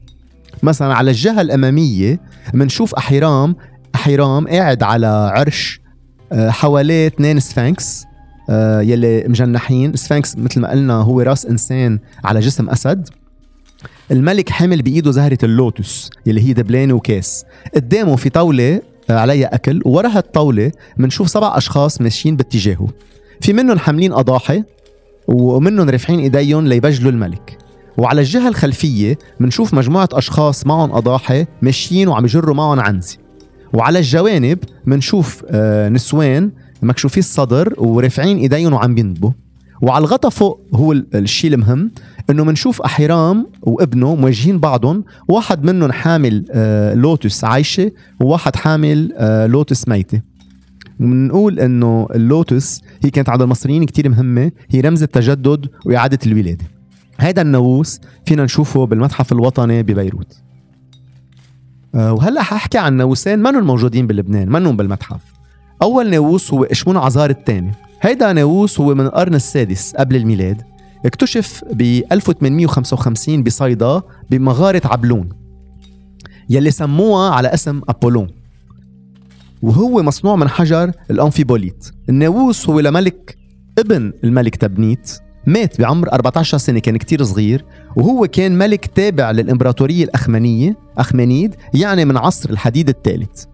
مثلا 0.62 0.94
على 0.94 1.10
الجهة 1.10 1.40
الأمامية 1.40 2.20
بنشوف 2.54 2.94
احيرام 2.94 3.56
احيرام 3.94 4.48
قاعد 4.48 4.82
على 4.82 5.06
عرش 5.06 5.80
آه، 5.80 5.81
حواليه 6.34 7.06
اثنين 7.06 7.40
sphinx 7.40 8.04
آه، 8.50 8.80
يلي 8.80 9.24
مجنحين. 9.28 9.96
sphinx 9.96 10.36
مثل 10.36 10.60
ما 10.60 10.70
قلنا 10.70 10.94
هو 10.94 11.20
راس 11.20 11.46
إنسان 11.46 11.98
على 12.24 12.40
جسم 12.40 12.70
أسد. 12.70 13.08
الملك 14.10 14.50
حامل 14.50 14.82
بإيده 14.82 15.10
زهرة 15.10 15.38
اللوتس 15.42 16.10
يلي 16.26 16.40
هي 16.40 16.52
دبلانه 16.52 16.94
وكاس. 16.94 17.44
قدامه 17.74 18.16
في 18.16 18.30
طاولة 18.30 18.80
آه، 19.10 19.18
عليها 19.18 19.54
أكل 19.54 19.82
وورا 19.84 20.08
هالطاوله 20.08 20.72
بنشوف 20.96 21.30
سبع 21.30 21.56
أشخاص 21.56 22.00
ماشيين 22.00 22.36
باتجاهه. 22.36 22.88
في 23.40 23.52
منهم 23.52 23.78
حاملين 23.78 24.12
أضاحي 24.12 24.64
ومنهم 25.28 25.90
رافعين 25.90 26.20
إيديهم 26.20 26.66
ليبجلوا 26.66 27.10
الملك. 27.10 27.58
وعلى 27.98 28.20
الجهة 28.20 28.48
الخلفية 28.48 29.18
بنشوف 29.40 29.74
مجموعة 29.74 30.08
أشخاص 30.12 30.66
معهم 30.66 30.92
أضاحي 30.92 31.46
ماشيين 31.62 32.08
وعم 32.08 32.24
يجروا 32.24 32.54
معهم 32.54 32.80
عنزة. 32.80 33.21
وعلى 33.72 33.98
الجوانب 33.98 34.58
بنشوف 34.86 35.44
آه، 35.48 35.88
نسوان 35.88 36.50
مكشوفي 36.82 37.18
الصدر 37.18 37.74
ورافعين 37.78 38.38
إيديهم 38.38 38.72
وعم 38.72 38.94
بيندبوا 38.94 39.30
وعلى 39.82 40.04
الغطا 40.04 40.28
فوق 40.28 40.60
هو 40.74 40.92
الشيء 40.92 41.54
المهم 41.54 41.90
إنه 42.30 42.44
بنشوف 42.44 42.82
احيرام 42.82 43.46
وابنه 43.62 44.14
مواجهين 44.14 44.58
بعضهم 44.58 45.04
واحد 45.28 45.64
منهم 45.64 45.92
حامل 45.92 46.44
آه، 46.50 46.94
لوتس 46.94 47.44
عايشة 47.44 47.92
وواحد 48.20 48.56
حامل 48.56 49.12
آه، 49.16 49.46
لوتس 49.46 49.88
ميتة. 49.88 50.20
بنقول 51.00 51.60
إنه 51.60 52.08
اللوتس 52.14 52.80
هي 53.04 53.10
كانت 53.10 53.28
عند 53.28 53.42
المصريين 53.42 53.84
كتير 53.84 54.08
مهمة 54.08 54.50
هي 54.70 54.80
رمز 54.80 55.02
التجدد 55.02 55.66
وإعادة 55.86 56.18
الولادة. 56.26 56.64
هذا 57.18 57.42
الناووس 57.42 58.00
فينا 58.26 58.44
نشوفه 58.44 58.86
بالمتحف 58.86 59.32
الوطني 59.32 59.82
ببيروت. 59.82 60.42
وهلا 61.94 62.42
حاحكي 62.42 62.78
عن 62.78 62.94
ناووسين 62.94 63.38
منهم 63.38 63.64
موجودين 63.64 64.06
بلبنان؟ 64.06 64.48
منهم 64.48 64.76
بالمتحف؟ 64.76 65.20
أول 65.82 66.10
ناووس 66.10 66.54
هو 66.54 66.64
اشمون 66.64 66.96
عزار 66.96 67.30
الثاني. 67.30 67.72
هيدا 68.00 68.32
ناووس 68.32 68.80
هو 68.80 68.94
من 68.94 69.06
القرن 69.06 69.34
السادس 69.34 69.94
قبل 69.96 70.16
الميلاد 70.16 70.62
اكتشف 71.06 71.64
ب 71.72 71.82
1855 72.12 73.42
بصيدا 73.42 74.02
بمغارة 74.30 74.82
عبلون 74.84 75.28
يلي 76.50 76.70
سموها 76.70 77.30
على 77.30 77.54
اسم 77.54 77.80
أبولون. 77.88 78.28
وهو 79.62 80.02
مصنوع 80.02 80.36
من 80.36 80.48
حجر 80.48 80.92
الأنفيبوليت. 81.10 81.90
الناووس 82.08 82.68
هو 82.68 82.80
لملك 82.80 83.38
ابن 83.78 84.12
الملك 84.24 84.56
تبنيت. 84.56 85.18
مات 85.46 85.80
بعمر 85.80 86.12
14 86.12 86.58
سنة 86.58 86.78
كان 86.78 86.96
كتير 86.96 87.22
صغير 87.22 87.64
وهو 87.96 88.26
كان 88.26 88.58
ملك 88.58 88.86
تابع 88.86 89.30
للإمبراطورية 89.30 90.04
الأخمنية 90.04 90.76
أخمنيد 90.98 91.54
يعني 91.74 92.04
من 92.04 92.16
عصر 92.16 92.50
الحديد 92.50 92.88
الثالث. 92.88 93.44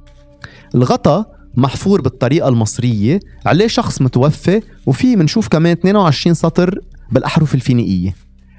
الغطا 0.74 1.26
محفور 1.54 2.00
بالطريقة 2.00 2.48
المصرية 2.48 3.20
عليه 3.46 3.66
شخص 3.66 4.02
متوفى 4.02 4.60
وفي 4.86 5.16
منشوف 5.16 5.48
كمان 5.48 5.72
22 5.72 6.34
سطر 6.34 6.80
بالأحرف 7.12 7.54
الفينيقية. 7.54 8.14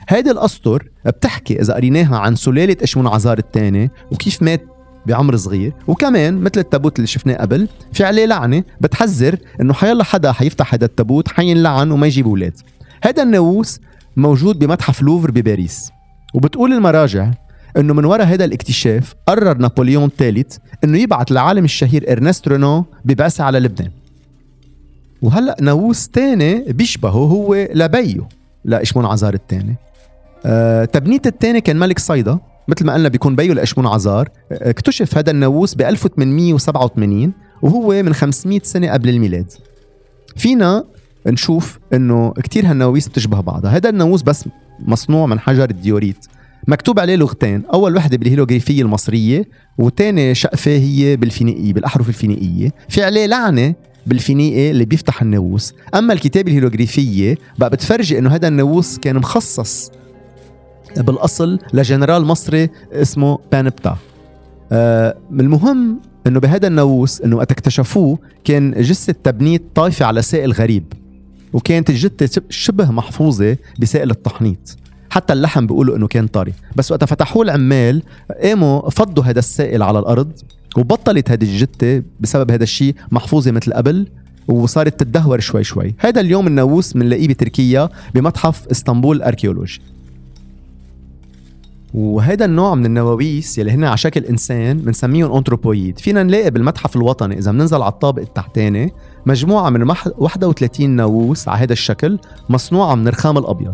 هيدي 0.09 0.31
الأسطر 0.31 0.89
بتحكي 1.05 1.61
إذا 1.61 1.73
قريناها 1.73 2.17
عن 2.17 2.35
سلالة 2.35 2.77
إشمون 2.83 3.07
عزار 3.07 3.37
الثاني 3.37 3.91
وكيف 4.11 4.43
مات 4.43 4.65
بعمر 5.05 5.35
صغير. 5.35 5.73
وكمان 5.87 6.37
مثل 6.37 6.59
التابوت 6.59 6.95
اللي 6.95 7.07
شفناه 7.07 7.35
قبل 7.35 7.67
في 7.93 8.03
عليه 8.03 8.25
لعنة 8.25 8.63
بتحذر 8.81 9.37
إنه 9.61 9.73
حيلا 9.73 10.03
حدا 10.03 10.31
حيفتح 10.31 10.73
هذا 10.73 10.85
التابوت 10.85 11.27
حينلعن 11.27 11.91
وما 11.91 12.07
يجيب 12.07 12.27
أولاد. 12.27 12.59
هذا 13.03 13.23
الناووس 13.23 13.79
موجود 14.17 14.59
بمتحف 14.59 15.01
لوفر 15.01 15.31
بباريس. 15.31 15.91
وبتقول 16.33 16.73
المراجع 16.73 17.31
إنه 17.77 17.93
من 17.93 18.05
وراء 18.05 18.27
هذا 18.27 18.45
الاكتشاف 18.45 19.13
قرر 19.27 19.57
نابليون 19.57 20.03
الثالث 20.03 20.57
إنه 20.83 20.97
يبعث 20.97 21.31
العالم 21.31 21.65
الشهير 21.65 22.11
إرنست 22.11 22.47
رونان 22.47 22.85
ببعثة 23.05 23.43
على 23.43 23.59
لبنان. 23.59 23.91
وهلأ 25.21 25.55
ناووس 25.61 26.07
تاني 26.07 26.59
بيشبهه 26.59 27.11
هو 27.11 27.67
لبيو 27.73 28.27
لاشمون 28.65 29.05
عزار 29.05 29.33
الثاني 29.33 29.75
آه 30.45 30.85
تبنيت 30.85 31.27
الثاني 31.27 31.61
كان 31.61 31.79
ملك 31.79 31.99
صيدا. 31.99 32.39
مثل 32.67 32.85
ما 32.85 32.93
قلنا 32.93 33.09
بيكون 33.09 33.35
بيو 33.35 33.53
لاشمون 33.53 33.87
عزار. 33.87 34.29
آه، 34.51 34.69
اكتشف 34.69 35.17
هذا 35.17 35.31
الناووس 35.31 35.75
ب 35.75 35.81
1887 35.81 37.33
وهو 37.61 38.03
من 38.03 38.13
500 38.13 38.59
سنة 38.63 38.91
قبل 38.91 39.09
الميلاد. 39.09 39.51
فينا 40.37 40.83
نشوف 41.31 41.79
إنه 41.93 42.31
كتير 42.31 42.65
هالنواويس 42.65 43.07
بتشبه 43.07 43.41
بعضها. 43.41 43.71
هذا 43.77 43.89
الناووس 43.89 44.21
بس 44.21 44.45
مصنوع 44.79 45.25
من 45.25 45.39
حجر 45.39 45.69
الديوريت. 45.69 46.25
مكتوب 46.67 46.99
عليه 46.99 47.15
لغتين 47.15 47.63
أول 47.73 47.95
وحدة 47.95 48.17
بالهيروغليفيه 48.17 48.81
المصرية 48.81 49.45
وثاني 49.77 50.35
شقفة 50.35 50.71
هي 50.71 51.15
بالفينيقية 51.15 51.73
بالأحرف 51.73 52.09
الفينيقية. 52.09 52.73
في 52.89 53.03
عليه 53.03 53.25
لعنة 53.25 53.73
بالفينيقي 54.07 54.71
اللي 54.71 54.85
بيفتح 54.85 55.21
الناووس 55.21 55.73
أما 55.95 56.13
الكتابة 56.13 56.51
الهيروغليفيه 56.51 57.37
بقى 57.59 57.69
بتفرجي 57.69 58.19
إنه 58.19 58.29
هذا 58.29 58.47
الناووس 58.47 58.97
كان 58.97 59.15
مخصص 59.15 59.91
بالأصل 60.97 61.59
لجنرال 61.73 62.25
مصري 62.25 62.69
اسمه 62.93 63.39
بانبتاح. 63.51 63.97
آه 64.71 65.17
المهم 65.31 65.99
إنه 66.27 66.39
بهذا 66.39 66.67
الناووس 66.67 67.21
إنه 67.21 67.35
وقت 67.35 67.51
اكتشفوه 67.51 68.19
كان 68.43 68.71
جثة 68.71 69.15
تبنيت 69.23 69.63
طايفة 69.75 70.05
على 70.05 70.21
سائل 70.21 70.51
غريب. 70.51 70.93
وكانت 71.53 71.89
الجثة 71.89 72.41
شبه 72.49 72.91
محفوظة 72.91 73.57
بسائل 73.79 74.11
التحنيط. 74.11 74.77
حتى 75.09 75.33
اللحم 75.33 75.67
بيقولوا 75.67 75.97
إنه 75.97 76.07
كان 76.07 76.27
طري. 76.27 76.53
بس 76.75 76.91
وقت 76.91 77.03
فتحوه 77.03 77.43
العمال 77.43 78.03
قاموا 78.43 78.89
فضوا 78.89 79.23
هذا 79.23 79.39
السائل 79.39 79.83
على 79.83 79.99
الأرض 79.99 80.31
وبطلت 80.77 81.31
هذه 81.31 81.43
الجثة 81.43 82.03
بسبب 82.19 82.51
هذا 82.51 82.63
الشيء 82.63 82.95
محفوظة 83.11 83.51
مثل 83.51 83.73
قبل 83.73 84.07
وصارت 84.47 84.99
تتدهور 84.99 85.39
شوي 85.39 85.63
شوي. 85.63 85.95
هذا 85.99 86.21
اليوم 86.21 86.47
الناووس 86.47 86.93
بنلاقيه 86.93 87.27
بتركيا 87.27 87.89
بمتحف 88.15 88.67
إسطنبول 88.67 89.17
الاركيولوجي 89.17 89.81
وهذا 91.93 92.45
النوع 92.45 92.75
من 92.75 92.85
النواويس 92.85 93.57
يلي 93.57 93.71
هن 93.71 93.83
على 93.83 93.97
شكل 93.97 94.25
إنسان 94.25 94.77
بنسميهم 94.77 95.35
انثروبويد 95.35 95.99
فينا 95.99 96.23
نلاقي 96.23 96.51
بالمتحف 96.51 96.95
الوطني 96.95 97.37
إذا 97.37 97.51
بننزل 97.51 97.81
على 97.81 97.91
الطابق 97.91 98.21
التحتاني 98.21 98.93
مجموعة 99.25 99.69
من 99.69 99.95
31 100.17 100.89
ناووس 100.89 101.47
على 101.47 101.63
هذا 101.63 101.73
الشكل 101.73 102.19
مصنوعة 102.49 102.95
من 102.95 103.07
الرخام 103.07 103.37
الأبيض. 103.37 103.73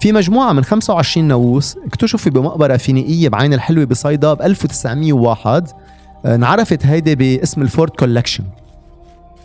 في 0.00 0.12
مجموعة 0.12 0.52
من 0.52 0.64
25 0.64 1.28
ناووس 1.28 1.76
اكتشفوا 1.86 2.32
بمقبرة 2.32 2.76
فينيقية 2.76 3.28
بعين 3.28 3.54
الحلوة 3.54 3.84
بصيدا 3.84 4.34
ب 4.34 4.42
1901 4.42 5.68
آه، 6.24 6.34
انعرفت 6.34 6.86
هيدي 6.86 7.14
باسم 7.14 7.62
الفورد 7.62 7.90
كولكشن. 7.90 8.44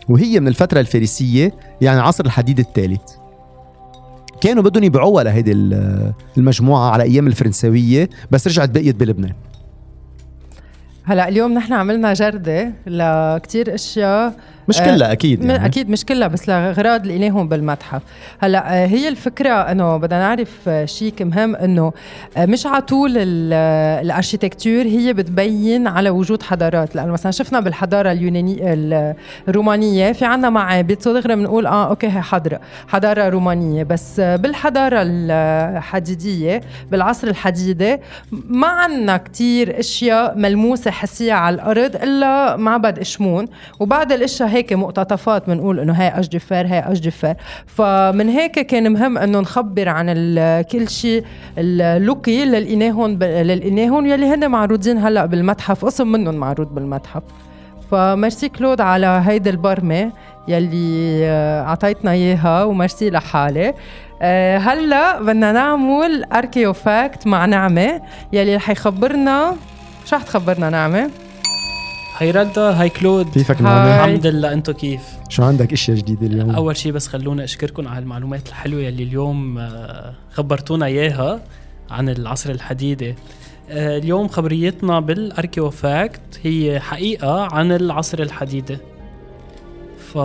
وهي 0.08 0.40
من 0.40 0.48
الفترة 0.48 0.80
الفارسية 0.80 1.54
يعني 1.80 2.00
عصر 2.00 2.24
الحديد 2.24 2.58
الثالث. 2.58 3.23
كانوا 4.40 4.62
بدهم 4.62 4.84
يبيعوها 4.84 5.24
لهيدي 5.24 5.52
المجموعة 6.36 6.90
على 6.90 7.02
أيام 7.02 7.26
الفرنساويه 7.26 8.10
بس 8.30 8.46
رجعت 8.48 8.70
بقيت 8.70 8.96
بلبنان. 8.96 9.32
هلا 11.04 11.28
اليوم 11.28 11.54
نحن 11.54 11.72
عملنا 11.72 12.12
جردة 12.12 12.72
لكتير 12.86 13.74
أشياء. 13.74 14.34
مش 14.68 14.78
كلها 14.78 15.12
أكيد 15.12 15.44
يعني. 15.44 15.66
أكيد 15.66 15.90
مش 15.90 16.04
كلها 16.04 16.28
بس 16.28 16.48
لاغراض 16.48 17.06
اللي 17.06 17.28
لهم 17.28 17.48
بالمتحف. 17.48 18.02
هلأ 18.38 18.84
آه، 18.84 18.86
هي 18.86 19.08
الفكرة 19.08 19.50
إنه 19.50 19.96
بدنا 19.96 20.18
نعرف 20.18 20.68
آه، 20.68 20.84
شيء 20.84 21.14
مهم 21.20 21.56
إنه 21.56 21.92
آه، 22.36 22.46
مش 22.46 22.66
على 22.66 22.82
طول 22.82 23.12
ال 23.16 23.29
architecture 23.29 24.82
هي 24.82 25.12
بتبين 25.12 25.86
على 25.86 26.10
وجود 26.10 26.42
حضارات. 26.42 26.96
لأنه 26.96 27.12
مثلا 27.12 27.32
شفنا 27.32 27.60
بالحضارة 27.60 28.12
اليونانيه 28.12 28.58
الرومانية 29.48 30.12
في 30.12 30.24
عندنا 30.24 30.50
معابد 30.50 31.02
ضغري 31.02 31.36
بنقول 31.36 31.66
آه 31.66 31.88
okay 31.88 32.06
هي 32.06 32.22
حضاره 32.22 32.60
حضارة 32.88 33.28
رومانية. 33.28 33.82
بس 33.82 34.20
بالحضارة 34.20 34.98
الحديدية 35.02 36.60
بالعصر 36.90 37.28
الحديدي 37.28 37.98
ما 38.32 38.66
عندنا 38.66 39.16
كتير 39.16 39.80
أشياء 39.80 40.38
ملموسة 40.38 40.90
حسية 40.90 41.32
على 41.32 41.54
الأرض 41.54 41.96
إلا 41.96 42.56
معبد 42.56 42.98
إشمون. 42.98 43.46
وبعد 43.80 44.12
الأشياء 44.12 44.48
هيك 44.54 44.72
مقتطفات 44.72 45.46
بنقول 45.50 45.80
إنه 45.80 45.92
هاي 45.92 46.20
اشجفار 46.20 46.66
هاي 46.66 46.92
اشجفار 46.92 47.34
فمن 47.66 48.28
هيك 48.28 48.52
كان 48.60 48.92
مهم 48.92 49.18
إنه 49.18 49.40
نخبر 49.40 49.88
عن 49.88 50.06
كل 50.72 50.88
شيء 50.88 51.24
اللوكي 51.58 52.44
لقيناهم 52.44 53.18
لقيناهم 53.18 54.06
يلي 54.06 54.26
هن 54.26 54.50
معروضين 54.50 54.98
هلأ 54.98 55.26
بالمتحف. 55.26 55.84
قسم 55.84 56.12
منهم 56.12 56.34
معروض 56.34 56.74
بالمتحف. 56.74 57.22
فميرسي 57.90 58.48
كلود 58.48 58.80
على 58.80 59.22
هيدي 59.26 59.50
البرمة 59.50 60.12
يلي 60.48 61.20
آه، 61.24 61.62
أعطيتنا 61.62 62.10
إياها 62.10 62.64
وميرسي 62.64 63.10
لحالي. 63.10 63.74
آه، 64.22 64.58
هلأ 64.58 65.22
بدنا 65.22 65.52
نعمل 65.52 66.24
archeo 66.32 66.72
fact 66.72 67.26
مع 67.26 67.46
نعمة 67.46 68.00
يلي 68.32 68.56
رح 68.56 68.70
يخبرنا. 68.70 69.56
شو 70.04 70.16
رح 70.16 70.22
تخبرنا 70.22 70.70
نعمة؟ 70.70 71.10
hi 72.16 72.30
ردا 72.30 72.80
hi 72.80 72.88
كلود. 72.88 73.28
كيفك 73.28 73.62
نعمة؟ 73.62 74.04
الحمد 74.04 74.26
لله 74.26 74.52
انتو 74.52 74.72
كيف؟ 74.72 75.00
شو 75.28 75.42
عندك 75.42 75.72
إشياء 75.72 75.96
جديدة 75.96 76.26
اليوم؟ 76.26 76.50
أول 76.50 76.76
شيء 76.76 76.92
بس 76.92 77.08
خلونا 77.08 77.44
أشكركم 77.44 77.88
على 77.88 77.98
المعلومات 77.98 78.48
الحلوة 78.48 78.80
يلي 78.80 79.02
اليوم 79.02 79.58
آه، 79.58 80.14
خبرتونا 80.32 80.86
إياها 80.86 81.40
عن 81.90 82.08
العصر 82.08 82.50
الحديدي 82.50 83.14
آه، 83.70 83.98
اليوم 83.98 84.28
خبريتنا 84.28 85.00
بال 85.00 85.17
archeo 85.17 85.70
fact 85.70 86.40
هي 86.42 86.80
حقيقة 86.80 87.54
عن 87.54 87.72
العصر 87.72 88.18
الحديدي 88.18 88.76
ف 90.12 90.18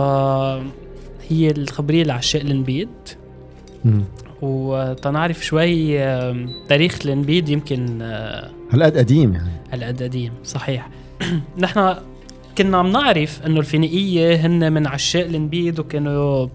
هي 1.28 1.50
الخبرية 1.50 2.04
لعشاق 2.04 2.42
النبيد 2.42 2.88
وتنعرف 4.42 5.44
شوي 5.44 5.98
تاريخ 6.68 6.98
الإنبيد 7.04 7.48
يمكن 7.48 8.02
هالقد 8.72 8.96
قديم 8.96 9.32
يعني. 9.32 9.50
هالقد 9.72 10.02
قديم 10.02 10.32
صحيح. 10.44 10.88
نحن 11.58 11.96
كنا 12.58 12.78
عم 12.78 12.92
نعرف 12.92 13.40
إنه 13.46 13.60
الفينيقية 13.60 14.34
هن 14.46 14.72
من 14.72 14.86
عشاق 14.86 15.24
الإنبيد 15.24 15.78
وكانوا 15.78 16.48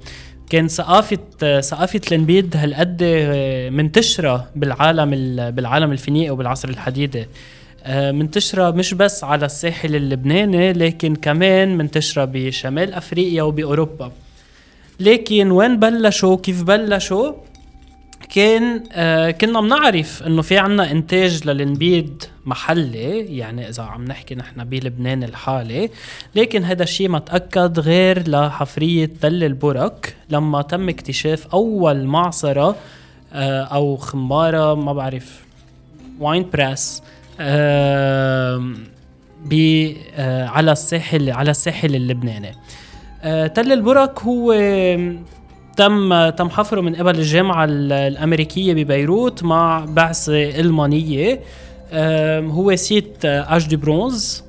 كان 0.50 0.68
ثقافة 0.68 1.18
ثقافة 1.62 2.02
الإنبيد 2.08 2.58
هالقد 2.58 3.04
منتشرة 3.72 4.50
بالعالم 4.56 5.10
بالعالم 5.52 5.92
الفينيقي 5.92 6.30
وبالعصر 6.30 6.70
الحديدي 6.70 7.26
آه، 7.88 8.12
منتشرة 8.12 8.72
مش 8.72 8.94
بس 8.94 9.24
على 9.24 9.46
الساحل 9.46 9.96
اللبناني 9.96 10.74
لكن 10.74 11.16
كمان 11.16 11.78
منتشرة 11.78 12.26
بشمال 12.26 12.94
أفريقيا 12.94 13.44
وبأوروبا. 13.44 14.12
لكن 15.00 15.52
وين 15.52 15.80
بلشوا؟ 15.80 16.38
كيف 16.38 16.64
بلشوا؟ 16.64 17.32
كان 18.30 18.84
آه 18.92 19.32
كنا 19.32 19.62
بنعرف 19.62 20.24
إنه 20.28 20.42
في 20.42 20.58
عنا 20.58 20.92
إنتاج 20.92 21.48
للنبيد 21.48 22.24
محلي 22.46 23.38
يعني 23.38 23.70
إذا 23.70 23.84
عم 23.84 24.06
نحكي 24.06 24.36
نحن 24.36 24.64
بلبنان 24.64 25.24
الحالي. 25.24 25.90
لكن 26.36 26.64
هذا 26.64 26.84
الشيء 26.84 27.10
ما 27.10 27.20
تأكد 27.20 27.80
غير 27.80 28.30
لحفرية 28.30 29.10
تل 29.22 29.44
البرك 29.44 30.16
لما 30.30 30.62
تم 30.62 30.90
اكتشاف 30.90 31.48
أول 31.48 32.04
معصرة 32.06 32.76
آه 33.34 33.64
أو 33.64 33.98
خمارة 33.98 34.76
ما 34.76 34.94
بعرف 34.94 35.46
واين 36.20 36.50
بريس 36.54 37.04
آه 37.40 38.74
ب 39.46 39.54
آه 40.16 40.48
على 40.48 40.72
الساحل 40.72 41.30
على 41.30 41.52
الساحل 41.52 41.96
اللبناني. 41.96 42.52
آه 43.24 43.48
تل 43.48 43.72
البرك 43.72 44.20
هو 44.20 44.54
تم 45.76 46.30
تم 46.30 46.50
حفره 46.50 46.82
من 46.82 46.96
قبل 46.96 47.20
الجامعة 47.20 47.66
الأمريكية 47.70 48.74
ببيروت 48.74 49.44
مع 49.44 49.86
بعثة 49.86 50.60
ألمانية. 50.60 51.40
هو 52.52 52.76
سيت 52.76 53.26
اش 53.26 53.68
دي 53.68 53.76
برونز 53.76 54.44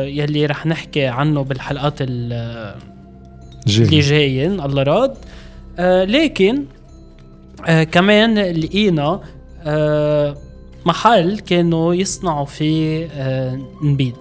يلي 0.00 0.46
رح 0.46 0.66
نحكي 0.66 1.06
عنه 1.06 1.42
بالحلقات 1.42 1.94
اللي 2.00 2.74
جايين 4.00 4.60
الله 4.60 4.82
راد 4.82 5.14
آه، 5.78 6.04
لكن 6.04 6.64
آه، 7.66 7.84
كمان 7.84 8.38
لقينا 8.38 9.20
آه، 9.62 10.36
محل 10.86 11.38
كانوا 11.38 11.94
يصنعوا 11.94 12.46
فيه 12.46 13.08
نبيد. 13.82 14.14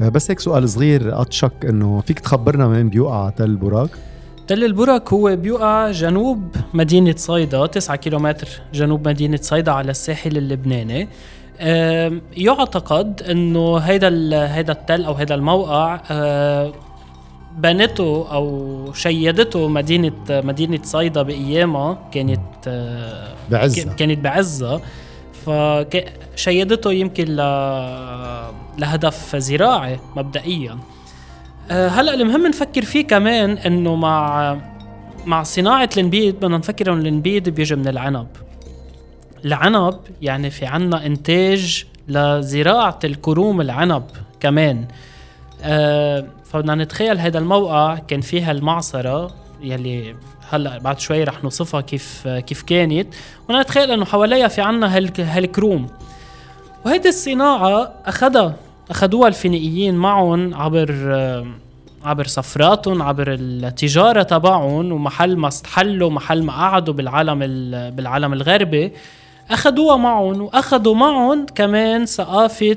بس 0.00 0.30
هيك 0.30 0.40
سؤال 0.40 0.68
صغير 0.68 1.20
أتشك 1.22 1.52
إنه 1.68 2.00
فيك 2.00 2.20
تخبرنا 2.20 2.66
وين 2.66 2.88
بيوقع 2.88 3.30
تل 3.30 3.56
براك؟ 3.56 3.90
تل 4.48 4.64
البرك 4.64 5.12
هو 5.12 5.36
بيوقع 5.36 5.90
جنوب 5.90 6.56
مدينة 6.74 7.14
صيدا 7.16 7.66
9 7.66 7.96
كيلومتر 7.96 8.48
جنوب 8.74 9.08
مدينة 9.08 9.38
صيدا 9.42 9.72
على 9.72 9.90
الساحل 9.90 10.36
اللبناني. 10.36 11.08
يعتقد 12.36 13.22
إنه 13.22 13.76
هيدا 13.76 14.08
هيدا 14.54 14.72
التل 14.72 15.04
أو 15.04 15.12
هيدا 15.14 15.34
الموقع 15.34 16.00
بنته 17.58 18.26
أو 18.32 18.92
شيدته 18.92 19.68
مدينة 19.68 20.12
مدينة 20.30 20.80
صيدا 20.82 21.22
بأيامها 21.22 21.98
كانت 22.12 22.40
بعزها 23.50 23.94
كانت 23.94 24.18
بعزها 24.18 24.80
فشيدته 25.46 26.92
يمكن 26.92 27.24
ل... 27.24 27.36
لهدف 28.78 29.36
زراعي 29.36 30.00
مبدئيا. 30.16 30.78
هلأ 31.70 32.14
المهم 32.14 32.46
نفكر 32.46 32.82
فيه 32.82 33.06
كمان 33.06 33.50
إنه 33.50 33.94
مع 33.94 34.56
مع 35.26 35.42
صناعة 35.42 35.90
النبيد 35.96 36.36
بدنا 36.36 36.58
نفكر 36.58 36.92
إنه 36.92 37.08
النبيد 37.08 37.48
بيجي 37.48 37.76
من 37.76 37.88
العنب. 37.88 38.26
العنب 39.44 39.98
يعني 40.22 40.50
في 40.50 40.66
عنا 40.66 41.06
إنتاج 41.06 41.84
لزراعة 42.08 42.98
الكروم 43.04 43.60
العنب 43.60 44.02
كمان. 44.40 44.88
آه 45.62 46.26
فبدنا 46.44 46.74
نتخيل 46.74 47.18
هذا 47.18 47.38
الموقع 47.38 47.94
كان 47.96 48.20
فيها 48.20 48.52
المعصرة 48.52 49.30
يلي 49.62 50.16
هلأ 50.50 50.78
بعد 50.78 51.00
شوي 51.00 51.24
رح 51.24 51.44
نوصفها 51.44 51.80
كيف 51.80 52.28
كيف 52.28 52.62
كانت. 52.62 53.14
ونتخيل 53.48 53.90
إنه 53.90 54.04
حواليها 54.04 54.48
في 54.48 54.60
عنا 54.60 54.96
هالكروم. 55.18 55.86
وهيدي 56.86 57.08
الصناعة 57.08 57.92
أخذها 58.06 58.54
اخذوها 58.90 59.28
الفينيقيين 59.28 59.94
معهم 59.94 60.54
عبر 60.54 60.94
عبر 62.04 62.26
سفراتهم 62.26 63.02
عبر 63.02 63.26
التجارة 63.28 64.22
تبعهم 64.22 64.92
ومحل 64.92 65.36
ما 65.36 65.48
استحلوا 65.48 66.10
محل 66.10 66.42
ما 66.42 66.52
قعدوا 66.52 66.94
بالعالم 66.94 67.38
بالعالم 67.90 68.32
الغربي. 68.32 68.92
أخذوها 69.50 69.96
معهم 69.96 70.42
وأخذوا 70.42 70.94
معهم 70.94 71.46
كمان 71.54 72.06
ثقافة 72.06 72.76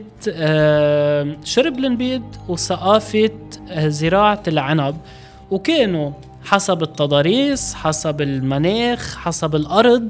شرب 1.44 1.78
النبيض 1.78 2.24
وثقافة 2.48 3.32
آه، 3.70 3.88
زراعة 3.88 4.44
العنب. 4.48 4.98
وكانوا 5.52 6.12
حسب 6.46 6.84
التضاريس 6.84 7.74
حسب 7.74 8.22
المناخ 8.22 9.18
حسب 9.18 9.56
الأرض 9.56 10.10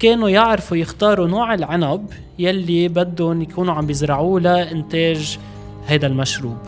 كانوا 0.00 0.28
يعرفوا 0.28 0.76
يختاروا 0.76 1.28
نوع 1.28 1.54
العنب 1.54 2.10
يلي 2.38 2.88
بدهم 2.88 3.42
يكونوا 3.42 3.74
عم 3.74 3.86
بيزرعوه 3.86 4.40
لإنتاج 4.40 5.38
هذا 5.86 6.06
المشروب 6.06 6.58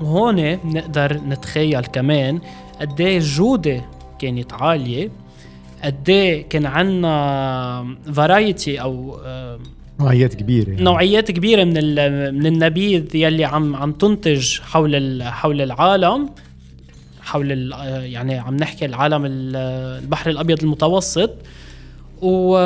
وهون 0.00 0.56
بنقدر 0.56 1.20
نتخيل 1.28 1.80
كمان 1.80 2.40
قد 2.80 3.00
إيه 3.00 3.16
الجوده 3.16 3.84
كانت 4.18 4.52
عالية 4.52 5.10
قد 5.84 6.10
إيه 6.10 6.48
كان 6.48 6.66
عندنا 6.66 7.96
فرايتي 8.12 8.80
أو 8.80 9.20
نوعيات 10.00 10.34
كبيرة 10.34 10.70
يعني. 10.70 10.82
نوعيات 10.82 11.30
كبيرة 11.30 11.64
من 11.64 11.74
من 12.34 12.46
النبيذ 12.46 13.16
يلي 13.16 13.44
عم 13.44 13.76
عم 13.76 13.92
تنتج 13.92 14.60
حول 14.60 15.22
حول 15.22 15.60
العالم 15.60 16.30
حول 17.22 17.72
يعني 18.02 18.38
عم 18.38 18.56
نحكي 18.56 18.84
العالم 18.84 19.22
البحر 19.26 20.30
الأبيض 20.30 20.62
المتوسط 20.62 21.30
و 22.22 22.56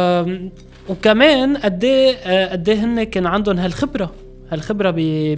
وكمان 0.88 1.56
قد 1.56 1.84
إيه 1.84 2.46
قد 2.52 2.68
إيه 2.68 2.84
هن 2.84 3.02
كان 3.02 3.26
عندهم 3.26 3.58
هالخبرة. 3.58 4.12
هالخبرة 4.50 4.90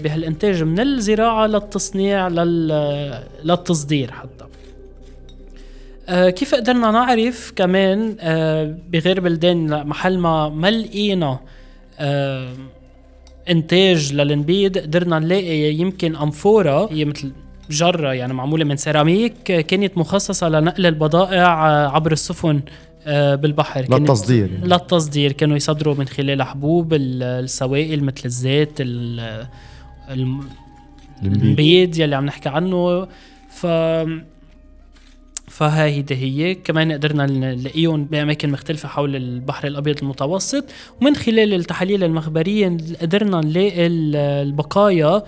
بهالإنتاج 0.03 0.63
من 0.63 0.81
الزراعة 0.81 1.47
للتصنيع 1.47 2.29
للتصدير 3.45 4.11
حتى. 4.11 4.45
آه 6.09 6.31
كيف 6.31 6.55
قدرنا 6.55 6.91
نعرف 6.91 7.53
كمان 7.57 8.17
آه 8.21 8.75
بغير 8.89 9.21
بلدان 9.21 9.87
محل 9.87 10.19
ما 10.19 10.49
ما 10.49 10.71
لقينا 10.71 11.39
آه 11.99 12.53
إنتاج 13.51 14.13
للنبيد 14.13 14.79
قدرنا 14.79 15.19
نلاقي 15.19 15.75
يمكن 15.75 16.17
أنفورة 16.17 16.93
هي 16.93 17.05
مثل 17.05 17.33
جرة 17.71 18.13
يعني 18.13 18.33
معمولة 18.35 18.65
من 18.65 18.77
سيراميك 18.77 19.43
كانت 19.43 19.99
مخصصة 19.99 20.49
لنقل 20.49 20.87
البضائع 20.87 21.69
آه، 21.69 21.89
عبر 21.89 22.13
السفن 22.13 22.61
آه، 23.07 23.35
بالبحر. 23.35 23.87
للتصدير 23.99 24.51
يعني. 24.53 24.67
للتصدير. 24.69 25.33
كانوا 25.33 25.57
يصدروا 25.57 25.95
من 25.95 26.07
خلال 26.07 26.43
حبوب 26.43 26.95
السوائل 26.95 28.05
مثل 28.05 28.23
الزيت 28.25 28.81
البيض. 31.23 31.99
يلي 31.99 32.17
عم 32.17 32.27
نحكي 32.27 32.49
عنه. 32.49 33.09
ف 33.51 33.67
فهيدي 35.49 36.15
هي. 36.15 36.55
كمان 36.55 36.93
قدرنا 36.93 37.27
نلاقيهم 37.27 38.05
بأماكن 38.05 38.51
مختلفة 38.51 38.89
حول 38.89 39.17
البحر 39.17 39.67
الأبيض 39.67 39.99
المتوسط. 40.03 40.65
ومن 41.01 41.17
خلال 41.17 41.55
التحاليل 41.55 42.05
المخبرية 42.05 42.77
قدرنا 43.03 43.41
نلاقي 43.41 43.87
البقايا 43.87 45.23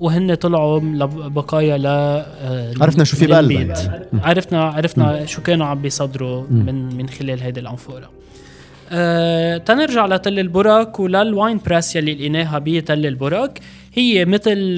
وهن 0.00 0.34
طلعوا 0.34 0.80
بقايا 1.28 1.78
ل 1.78 1.86
آه، 1.86 2.74
عرفنا 2.80 3.04
شو 3.04 3.16
في 3.16 3.26
بقلبها 3.26 4.06
عرفنا 4.22 4.64
عرفنا 4.64 5.26
شو 5.26 5.42
كانوا 5.42 5.66
عم 5.66 5.82
بيصدروا 5.82 6.44
من 6.50 6.96
من 6.96 7.08
خلال 7.08 7.40
هيدي 7.40 7.60
الأنفورة. 7.60 8.10
أه 8.90 9.56
تنرجع 9.56 10.06
لتل 10.06 10.38
البرك 10.38 11.00
وللواين 11.00 11.60
بريس 11.66 11.96
يلي 11.96 12.14
لقيناها 12.14 12.58
بتل 12.58 13.06
البرك. 13.06 13.60
هي 13.94 14.24
مثل 14.24 14.76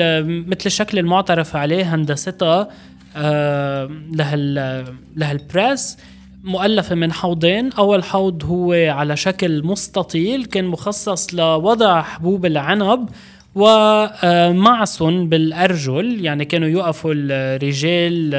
مثل 0.48 0.62
الشكل 0.66 0.98
المعترف 0.98 1.56
عليه 1.56 1.94
هندستها 1.94 2.68
أه 3.16 3.90
لهال 4.12 4.84
لهالبريس 5.16 5.98
مؤلفة 6.44 6.94
من 6.94 7.12
حوضين. 7.12 7.72
أول 7.72 8.04
حوض 8.04 8.44
هو 8.44 8.72
على 8.72 9.16
شكل 9.16 9.66
مستطيل 9.66 10.44
كان 10.44 10.64
مخصص 10.64 11.34
لوضع 11.34 12.02
حبوب 12.02 12.46
العنب. 12.46 13.08
ومعصن 13.54 15.28
بالأرجل 15.28 16.24
يعني 16.24 16.44
كانوا 16.44 16.68
يوقفوا 16.68 17.12
الرجال 17.16 18.34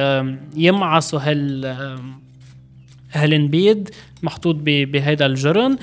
يمعصوا 0.58 1.20
هال 1.20 1.66
هالنبيد 3.14 3.90
محطوط 4.24 4.56
بهذا 4.66 5.26
الجرن. 5.26 5.78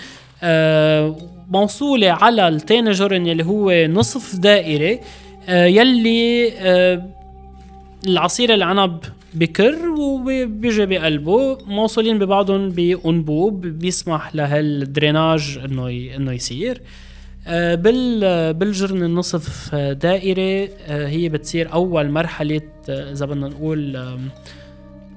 موصولة 1.50 2.10
على 2.10 2.48
التاني 2.48 2.90
جرن 2.90 3.26
يلي 3.26 3.44
هو 3.44 3.86
نصف 3.86 4.36
دائري 4.36 5.00
يلي 5.48 6.52
العصير 8.06 8.54
العنب 8.54 8.98
بكر 9.34 9.88
وبيجي 9.88 10.86
بقلبه. 10.86 11.58
موصولين 11.66 12.18
ببعضهم 12.18 12.68
بأنبوب 12.68 13.66
بيسمح 13.66 14.34
لهالدريناج 14.34 15.58
إنه 15.64 15.88
إنه 16.16 16.32
يصير. 16.32 16.76
آه، 16.76 16.80
بال 17.48 18.54
بالجرن 18.54 19.02
النصف 19.02 19.74
دائري 19.74 20.64
آه، 20.64 21.08
هي 21.08 21.28
بتصير 21.28 21.72
أول 21.72 22.10
مرحلة 22.10 22.60
آه، 22.88 23.12
إذا 23.12 23.26
بدنا 23.26 23.48
نقول 23.48 24.18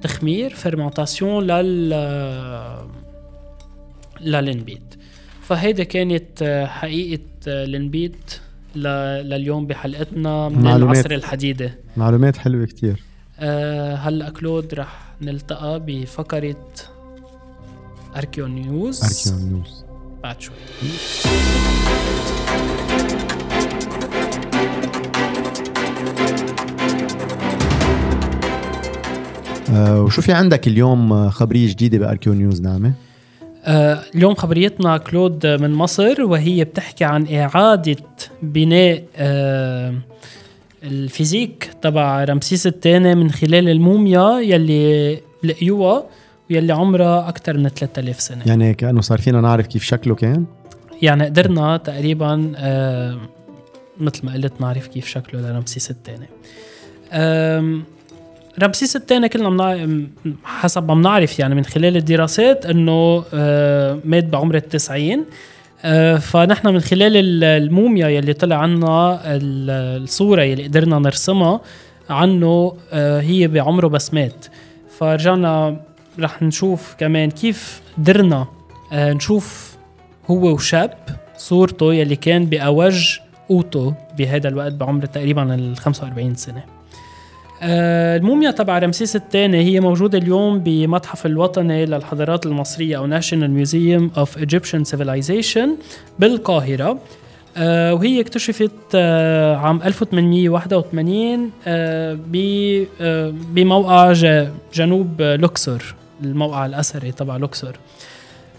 تخمير 0.02 0.50
فرمنتاسيون 0.54 1.46
لل 1.46 1.90
للنبيت 4.20 4.94
فهيدا 5.42 5.84
كانت 5.84 6.66
حقيقة 6.68 7.20
النبيت 7.46 8.40
لليوم 8.76 9.66
بحلقتنا 9.66 10.48
من 10.48 10.62
معلومات. 10.62 10.96
العصر 10.96 11.10
الحديدي 11.10 11.70
معلومات 11.96 12.36
حلوة 12.36 12.66
كتير. 12.66 13.02
أه 13.38 13.94
هلأ 13.94 14.30
كلود 14.30 14.74
رح 14.74 15.14
نلتقى 15.22 15.82
بفقرة 15.86 16.66
archeo 18.16 18.46
news 18.46 19.28
archeo 19.28 19.46
news 19.48 19.84
بعد 20.22 20.40
شوي. 20.40 20.56
آه 29.72 30.02
وشو 30.02 30.22
في 30.22 30.32
عندك 30.32 30.68
اليوم 30.68 31.12
آه، 31.12 31.28
خبرية 31.28 31.68
جديدة 31.68 31.98
ب 31.98 32.03
archeo 32.03 32.32
news 32.32 32.60
نعمة؟ 32.60 32.92
آه 33.64 34.02
اليوم 34.14 34.34
خبريتنا 34.34 34.96
كلود 34.98 35.46
من 35.46 35.70
مصر 35.70 36.22
وهي 36.22 36.64
بتحكي 36.64 37.04
عن 37.04 37.34
إعادة 37.34 37.96
بناء 38.42 39.04
آه 39.16 39.94
الفيزيك 40.82 41.70
تبع 41.82 42.24
رمسيس 42.24 42.66
الثاني 42.66 43.14
من 43.14 43.30
خلال 43.30 43.68
الموميا 43.68 44.40
يلي 44.40 45.20
لقيوها 45.44 46.04
ويلي 46.50 46.72
عمرها 46.72 47.28
أكثر 47.28 47.56
من 47.58 47.68
3000 47.68 48.20
سنة. 48.20 48.42
يعني 48.46 48.74
كأنه 48.74 49.00
صار 49.00 49.18
فينا 49.18 49.40
نعرف 49.40 49.66
كيف 49.66 49.82
شكله 49.82 50.14
كان؟ 50.14 50.44
يعني 51.02 51.24
قدرنا 51.24 51.76
تقريبا 51.76 52.52
آه 52.56 53.18
مثل 54.00 54.26
ما 54.26 54.32
قلت 54.32 54.52
نعرف 54.60 54.86
كيف 54.86 55.06
شكله 55.06 55.40
لرمسيس 55.40 55.90
الثاني. 55.90 56.26
رمسيس 58.62 58.96
الثاني 58.96 59.28
كلنا 59.28 59.48
منا... 59.48 60.06
حسب 60.44 60.88
ما 60.88 60.94
بنعرف 60.94 61.38
يعني 61.38 61.54
من 61.54 61.64
خلال 61.64 61.96
الدراسات 61.96 62.66
إنه 62.66 63.24
آه 63.34 63.98
مات 64.04 64.24
بعمر 64.24 64.54
التسعين. 64.54 65.24
آه 65.84 66.16
فنحن 66.16 66.68
من 66.68 66.80
خلال 66.80 67.44
الموميا 67.44 68.08
يلي 68.08 68.32
طلع 68.32 68.56
عنا 68.56 69.20
الصورة 69.26 70.42
يلي 70.42 70.64
قدرنا 70.64 70.98
نرسمها 70.98 71.60
عنه 72.10 72.76
آه 72.92 73.20
هي 73.20 73.48
بعمره 73.48 73.86
بس 73.86 74.14
مات. 74.14 74.46
فرجعنا 74.98 75.80
رح 76.18 76.42
نشوف 76.42 76.94
كمان 76.98 77.30
كيف 77.30 77.80
قدرنا 77.98 78.46
نشوف 78.92 79.76
هو 80.30 80.52
وشاب 80.54 80.94
صورته 81.36 81.94
يلي 81.94 82.16
كان 82.16 82.46
بأوج 82.46 83.18
اوتو 83.50 83.92
بهذا 84.18 84.48
الوقت 84.48 84.72
بعمر 84.72 85.06
تقريبا 85.06 85.54
ال 85.54 85.76
45 85.76 86.34
سنة. 86.34 86.81
الموميا 87.62 88.50
تبع 88.50 88.78
رمسيس 88.78 89.16
الثاني 89.16 89.64
هي 89.64 89.80
موجودة 89.80 90.18
اليوم 90.18 90.58
بمتحف 90.58 91.26
الوطني 91.26 91.86
للحضارات 91.86 92.46
المصرية 92.46 92.96
أو 92.96 93.20
National 93.20 93.66
Museum 93.66 94.18
of 94.18 94.40
Egyptian 94.40 94.84
Civilization 94.92 95.68
بالقاهرة. 96.18 96.98
آه 97.56 97.94
وهي 97.94 98.20
اكتشفت 98.20 98.70
آه 98.94 99.56
عام 99.56 99.82
1881 99.82 101.50
آه 101.66 102.18
آه 103.00 103.34
بموقع 103.52 104.12
جنوب 104.74 105.22
لوكسور 105.22 105.94
الموقع 106.24 106.66
الأثري 106.66 107.12
تبع 107.12 107.36
لوكسور. 107.36 107.72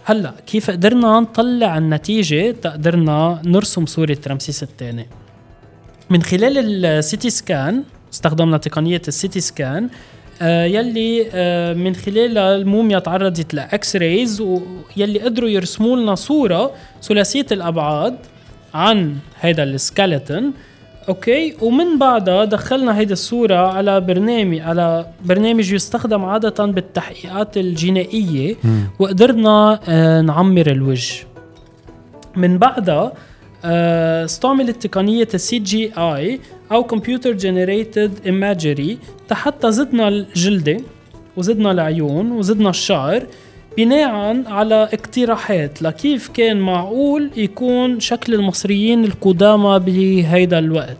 هلا 0.04 0.34
كيف 0.46 0.70
قدرنا 0.70 1.20
نطلع 1.20 1.78
النتيجة 1.78 2.50
تقدرنا 2.50 3.42
نرسم 3.44 3.86
صورة 3.86 4.18
رمسيس 4.28 4.62
الثاني؟ 4.62 5.06
من 6.10 6.22
خلال 6.22 6.84
ال 6.84 6.99
CT 6.99 7.30
scan 7.30 7.82
استخدمنا 8.14 8.56
تقنية 8.56 9.02
ال 9.08 9.19
CT 9.19 9.40
scan 9.40 9.88
آه 10.42 10.64
يلي 10.64 11.26
آه 11.32 11.72
من 11.74 11.94
خلالها 11.94 12.56
الموميا 12.56 12.98
تعرضت 12.98 13.54
ل 13.54 13.96
X-rays 13.96 14.40
ويلي 14.40 15.18
قدروا 15.18 15.48
يرسموا 15.48 15.96
لنا 15.96 16.14
صورة 16.14 16.72
ثلاثية 17.02 17.46
الأبعاد 17.52 18.16
عن 18.74 19.16
هذا 19.40 19.76
ال 19.76 19.84
skeleton 19.84 20.44
okay؟ 21.08 21.54
ومن 21.62 21.98
بعدها 21.98 22.44
دخلنا 22.44 22.98
هيدي 22.98 23.12
الصورة 23.12 23.54
على 23.54 24.00
برنامج 24.00 24.60
على 24.60 25.06
برنامج 25.24 25.72
يستخدم 25.72 26.24
عادة 26.24 26.64
بالتحقيقات 26.66 27.56
الجنائية. 27.56 28.56
وقدرنا 28.98 29.80
آه 29.88 30.20
نعمر 30.20 30.66
الوجه. 30.66 31.26
من 32.36 32.58
بعدها 32.58 33.12
استعملت 34.24 34.86
تقنية 34.86 35.28
ال 35.34 35.58
CGI 35.58 36.40
أو 36.72 36.84
computer 36.84 37.32
generated 37.32 38.12
imagery 38.26 38.98
حتى 39.32 39.72
زدنا 39.72 40.08
الجلدة 40.08 40.80
وزدنا 41.36 41.70
العيون 41.70 42.32
وزدنا 42.32 42.70
الشعر 42.70 43.26
بناء 43.76 44.42
على 44.46 44.88
اقتراحات 44.92 45.82
لكيف 45.82 46.28
كان 46.28 46.56
معقول 46.60 47.30
يكون 47.36 48.00
شكل 48.00 48.34
المصريين 48.34 49.04
القدامى 49.04 49.78
بهيدا 49.78 50.58
الوقت. 50.58 50.98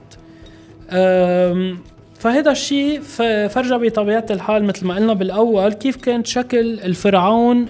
فهذا 2.18 2.50
الشيء 2.50 3.00
فرجى 3.48 3.74
بطبيعة 3.74 4.26
الحال 4.30 4.64
مثل 4.64 4.86
ما 4.86 4.94
قلنا 4.94 5.12
بالأول 5.12 5.72
كيف 5.72 5.96
كان 5.96 6.24
شكل 6.24 6.80
الفرعون 6.80 7.66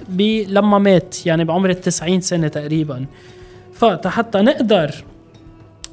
لما 0.49 0.79
مات 0.79 1.27
يعني 1.27 1.45
بعمر 1.45 1.71
التسعين 1.71 2.21
سنة 2.21 2.49
تقريبا. 2.49 3.05
فحتى 3.75 4.39
نقدر 4.39 4.91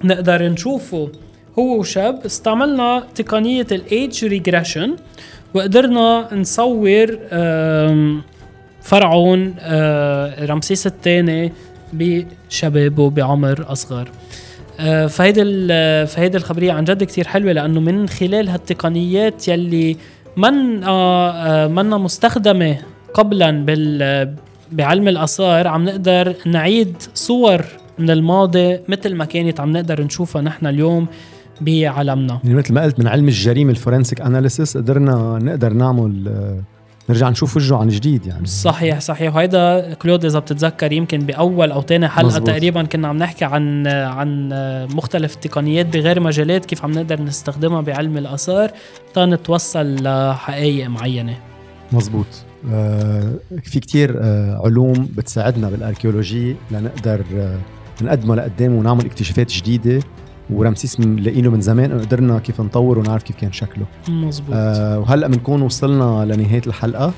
نقدر 0.04 0.44
نشوفه. 0.44 1.10
هو 1.60 1.80
وشاب 1.80 2.26
استعملنا 2.26 3.04
تقنية 3.16 3.68
ال 3.72 3.85
age 3.85 4.26
regression 4.26 4.96
وقدرنا 5.54 6.28
نصور 6.34 7.18
فرعون 8.82 9.56
آه، 9.60 10.46
رمسيس 10.46 10.88
الثاني 10.88 11.54
بشبابه 11.94 13.10
بعمر 13.10 13.66
أصغر. 13.68 14.12
آه، 14.80 15.08
فهيدي 15.08 15.44
فهيدي 16.08 16.38
الخبرية 16.38 16.72
عن 16.72 16.84
جد 16.84 17.04
كتير 17.04 17.28
حلوة 17.28 17.52
لأنه 17.52 17.80
من 17.80 18.10
خلال 18.10 18.50
هالتقنيات 18.50 19.48
يلي 19.48 19.98
من 20.38 20.84
آه، 20.84 21.68
منا 21.68 21.98
مستخدمة 21.98 22.78
قبلا 23.14 23.66
بال 23.66 24.34
بعلم 24.72 25.08
الآثار 25.08 25.68
عم 25.68 25.86
نقدر 25.86 26.36
نعيد 26.46 26.96
صور 27.14 27.66
من 28.00 28.10
الماضي 28.10 28.80
مثل 28.88 29.16
ما 29.16 29.26
كانت 29.26 29.60
عم 29.60 29.72
نقدر 29.72 30.04
نشوفها 30.04 30.42
نحن 30.42 30.68
اليوم. 30.68 31.08
بعالمنا 31.62 32.40
يعني 32.44 32.56
مثل 32.56 32.74
ما 32.74 32.84
قلت 32.84 33.00
من 33.00 33.08
علم 33.08 33.28
الجريمة 33.28 33.72
ال 33.72 33.78
forensic 33.78 34.22
analysis 34.22 34.78
قدرنا 34.78 35.40
نقدر 35.42 35.74
نعمل 35.74 36.32
نرجع 37.10 37.30
نشوف 37.30 37.58
وجهه 37.58 37.78
عن 37.78 37.88
جديد 37.88 38.26
يعني. 38.26 38.46
صحيح 38.46 39.00
صحيح. 39.00 39.36
وهيدا 39.36 39.94
كلود 39.94 40.26
إذا 40.26 40.40
بتتذكر 40.40 40.92
يمكن 40.92 41.20
بأول 41.20 41.72
أو 41.72 41.82
ثاني 41.82 42.08
حلقة 42.08 42.28
مزبوط. 42.28 42.48
تقريبا 42.48 42.84
كنا 42.84 43.08
عم 43.08 43.18
نحكي 43.18 43.46
عن 43.46 43.88
عن 43.88 44.50
مختلف 44.94 45.36
التقنيات 45.36 45.86
بغير 45.86 46.20
مجالات 46.20 46.66
كيف 46.66 46.84
عم 46.84 46.92
نقدر 46.92 47.22
نستخدمها 47.22 47.82
بعلم 47.82 48.18
الآثار. 48.18 48.72
تنتوصل 49.14 49.96
لحقائق 50.04 50.90
معينة. 50.90 51.38
مزبوط 51.92 52.26
آه 52.72 53.34
في 53.64 53.80
كتير 53.80 54.20
آه 54.22 54.62
علوم 54.66 55.10
بتساعدنا 55.18 55.70
بال 55.70 55.84
archeology 55.84 56.56
لنقدر 56.72 57.22
آه 57.36 57.58
نقدمها 58.02 58.36
لقدام 58.36 58.76
ونعمل 58.76 59.06
اكتشافات 59.06 59.52
جديدة. 59.52 60.00
ورمسيس 60.52 61.00
لاقينه 61.00 61.50
من 61.50 61.62
زمان 61.62 62.00
قدرنا 62.00 62.40
كيف 62.40 62.62
نطور 62.62 63.00
ونعرف 63.00 63.24
كيف 63.24 63.36
كان 63.36 63.52
شكله. 63.52 63.86
مزبوط 64.10 64.56
آه 64.56 65.00
وهلأ 65.00 65.28
بنكون 65.28 65.62
وصلنا 65.62 66.34
لنهاية 66.34 66.62
الحلقة 66.68 67.14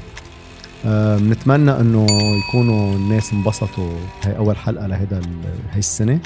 آه 0.86 1.18
بنتمنى 1.18 1.72
إنه 1.72 2.08
يكونوا 2.48 2.96
الناس 2.96 3.34
انبسطوا 3.34 3.92
هاي 4.24 4.38
أول 4.38 4.58
حلقة 4.58 4.88
لهيدا 4.88 5.22
هاي 5.72 5.80
السنة. 5.80 6.20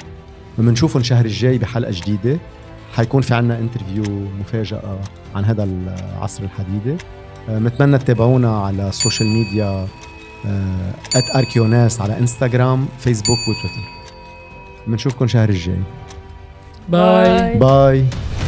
بنشوفهم 0.58 1.00
الشهر 1.00 1.24
الجاي 1.24 1.58
بحلقة 1.58 1.90
جديدة. 1.90 2.38
حيكون 2.92 3.22
في 3.22 3.34
عنا 3.34 3.58
interview 3.58 4.28
مفاجأة 4.40 4.98
عن 5.34 5.44
هذا 5.44 5.64
العصر 5.64 6.44
الحديدي 6.44 6.96
آه 7.48 7.58
نتمنى 7.58 7.98
تتابعونا 7.98 8.58
على 8.58 8.88
ال 8.88 8.94
social 8.94 9.28
media 9.28 9.86
ات 11.16 11.30
آه 11.30 11.38
اركيوناس 11.38 12.00
على 12.00 12.18
انستغرام 12.18 12.86
فيسبوك 12.98 13.38
وتويتر. 13.38 13.88
بنشوفكم 14.86 15.26
شهر 15.26 15.48
الجاي. 15.48 15.82
Bye. 16.88 17.58
Bye. 17.58 18.06
Bye. 18.08 18.47